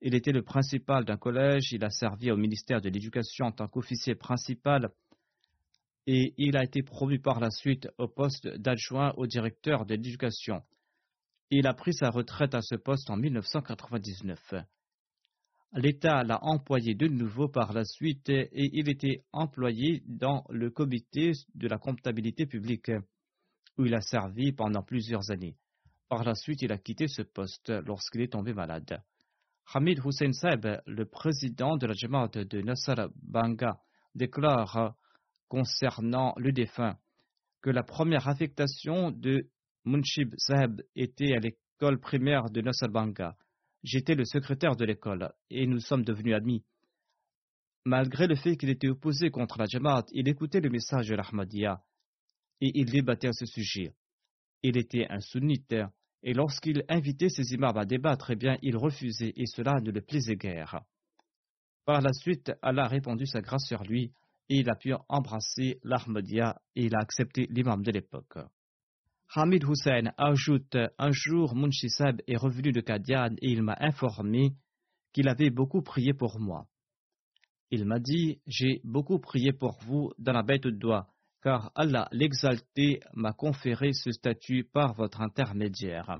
[0.00, 3.66] Il était le principal d'un collège, il a servi au ministère de l'Éducation en tant
[3.66, 4.90] qu'officier principal
[6.06, 10.62] et il a été promu par la suite au poste d'adjoint au directeur de l'éducation.
[11.50, 14.54] Il a pris sa retraite à ce poste en 1999.
[15.72, 21.32] L'État l'a employé de nouveau par la suite et il était employé dans le comité
[21.56, 22.92] de la comptabilité publique
[23.78, 25.56] où il a servi pendant plusieurs années.
[26.08, 29.02] Par la suite, il a quitté ce poste lorsqu'il est tombé malade.
[29.74, 33.80] Hamid Hussein Saeb, le président de la Jamaat de Nassar Banga,
[34.14, 34.94] déclare
[35.48, 36.96] concernant le défunt
[37.60, 39.48] que la première affectation de
[39.84, 43.36] Munshib Saheb était à l'école primaire de Banga.
[43.82, 46.64] J'étais le secrétaire de l'école et nous sommes devenus amis.
[47.84, 51.82] Malgré le fait qu'il était opposé contre la Jamaat, il écoutait le message de l'Ahmadiyya
[52.60, 53.94] et il débattait à ce sujet.
[54.62, 55.74] Il était un sunnite
[56.22, 60.00] et lorsqu'il invitait ses imams à débattre, eh bien, il refusait et cela ne le
[60.00, 60.80] plaisait guère.
[61.84, 64.12] Par la suite, Allah a répandu sa grâce sur lui
[64.48, 68.38] il a pu embrasser l'Ahmadiyya et il a accepté l'imam de l'époque.
[69.34, 71.88] Hamid Hussein ajoute Un jour, Munshi
[72.26, 74.52] est revenu de Kadian et il m'a informé
[75.12, 76.66] qu'il avait beaucoup prié pour moi.
[77.72, 81.08] Il m'a dit J'ai beaucoup prié pour vous dans la bête de doigt,
[81.46, 86.18] car Allah l'exalté m'a conféré ce statut par votre intermédiaire.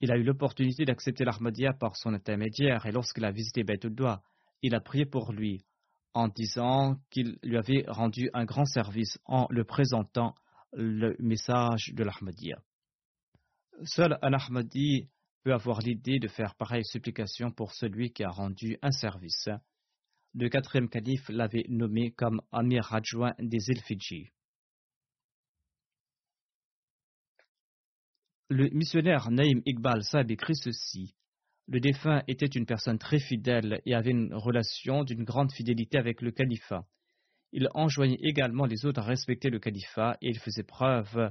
[0.00, 4.20] Il a eu l'opportunité d'accepter l'Ahmadiyya par son intermédiaire et lorsqu'il a visité doigt
[4.62, 5.64] il a prié pour lui
[6.12, 10.34] en disant qu'il lui avait rendu un grand service en le présentant
[10.72, 12.58] le message de l'Ahmadiyya.
[13.84, 15.08] Seul un Ahmadi
[15.44, 19.48] peut avoir l'idée de faire pareille supplication pour celui qui a rendu un service.
[20.34, 24.30] Le quatrième calife l'avait nommé comme Amir adjoint des îles.
[28.48, 31.14] Le missionnaire Naïm Iqbal Saab écrit ceci
[31.68, 36.20] le défunt était une personne très fidèle et avait une relation d'une grande fidélité avec
[36.20, 36.84] le califat.
[37.52, 41.30] Il enjoignait également les autres à respecter le califat et il faisait preuve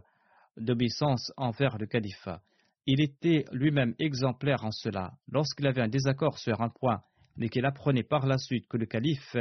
[0.57, 2.41] d'obéissance envers le califat.
[2.85, 5.13] Il était lui-même exemplaire en cela.
[5.27, 7.03] Lorsqu'il avait un désaccord sur un point,
[7.41, 9.35] mais qu'il apprenait par la suite que le calife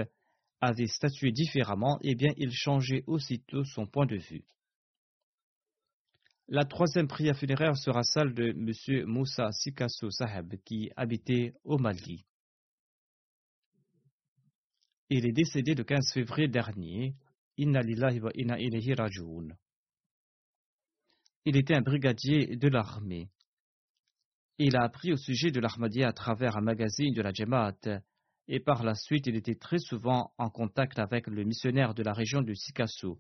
[0.62, 4.42] avait statué différemment, eh bien il changeait aussitôt son point de vue.
[6.48, 9.04] La troisième prière funéraire sera celle de M.
[9.06, 12.24] Moussa Sikasso Saheb qui habitait au Mali.
[15.10, 17.14] Il est décédé le 15 février dernier.
[17.58, 17.76] Il
[21.44, 23.28] était un brigadier de l'armée.
[24.62, 28.02] Il a appris au sujet de l'Ahmadiyya à travers un magazine de la Jamaat
[28.46, 32.12] et par la suite il était très souvent en contact avec le missionnaire de la
[32.12, 33.18] région de Sikasso.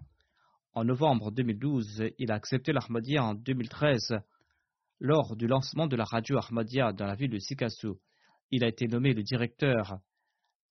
[0.74, 4.20] En novembre 2012, il a accepté l'Ahmadiyya en 2013
[5.00, 7.98] lors du lancement de la radio Ahmadiyya dans la ville de Sikasso.
[8.50, 9.96] Il a été nommé le directeur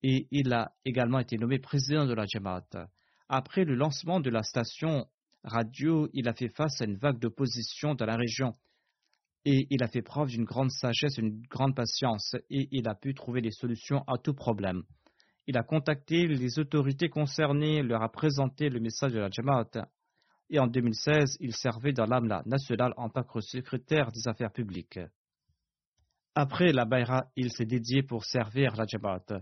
[0.03, 2.87] et il a également été nommé président de la Jamaat.
[3.27, 5.07] Après le lancement de la station
[5.43, 8.53] radio, il a fait face à une vague d'opposition dans la région
[9.45, 13.13] et il a fait preuve d'une grande sagesse, une grande patience et il a pu
[13.13, 14.83] trouver des solutions à tout problème
[15.49, 19.89] il a contacté les autorités concernées, leur a présenté le message de la Jamaat.
[20.51, 24.99] et en 2016, il servait dans l'AMLA nationale en tant que secrétaire des affaires publiques.
[26.35, 29.41] Après la Bayra, il s'est dédié pour servir la Jamaat.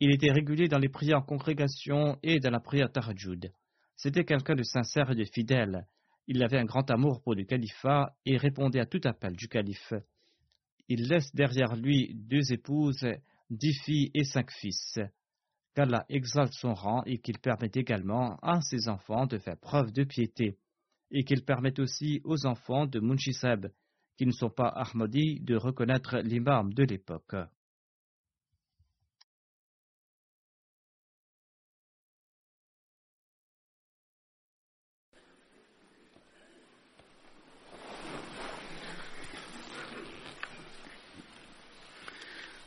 [0.00, 3.52] Il était régulier dans les prières en congrégation et dans la prière Tahajjud.
[3.94, 5.86] C'était quelqu'un de sincère et de fidèle.
[6.26, 9.92] Il avait un grand amour pour le califat et répondait à tout appel du calife.
[10.88, 13.06] Il laisse derrière lui deux épouses,
[13.50, 14.98] dix filles et cinq fils.
[15.74, 20.04] Qu'Allah exalte son rang et qu'il permette également à ses enfants de faire preuve de
[20.04, 20.58] piété,
[21.10, 23.70] et qu'il permette aussi aux enfants de Munchisab,
[24.16, 27.34] qui ne sont pas Ahmadis, de reconnaître l'imam de l'époque.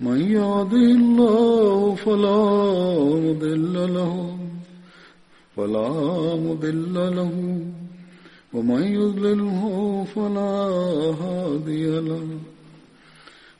[0.00, 2.44] من يهده الله فلا
[3.14, 4.38] مضل له
[5.56, 5.90] فلا
[6.36, 7.60] مضل له.
[8.54, 10.54] ومن يضلله فلا
[11.22, 12.28] هادي له.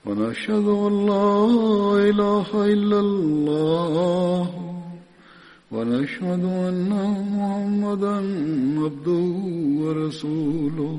[0.06, 1.44] ونشهد أن لا
[2.10, 4.50] إله إلا الله.
[5.72, 6.90] ونشهد أن
[7.34, 8.16] محمدا
[8.84, 9.26] عبده
[9.82, 10.98] ورسوله.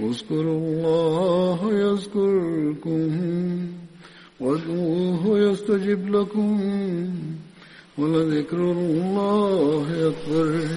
[0.00, 3.10] اذكروا الله يذكركم
[4.40, 6.60] وادعوه يستجب لكم
[7.98, 10.68] ولذكر الله أكبر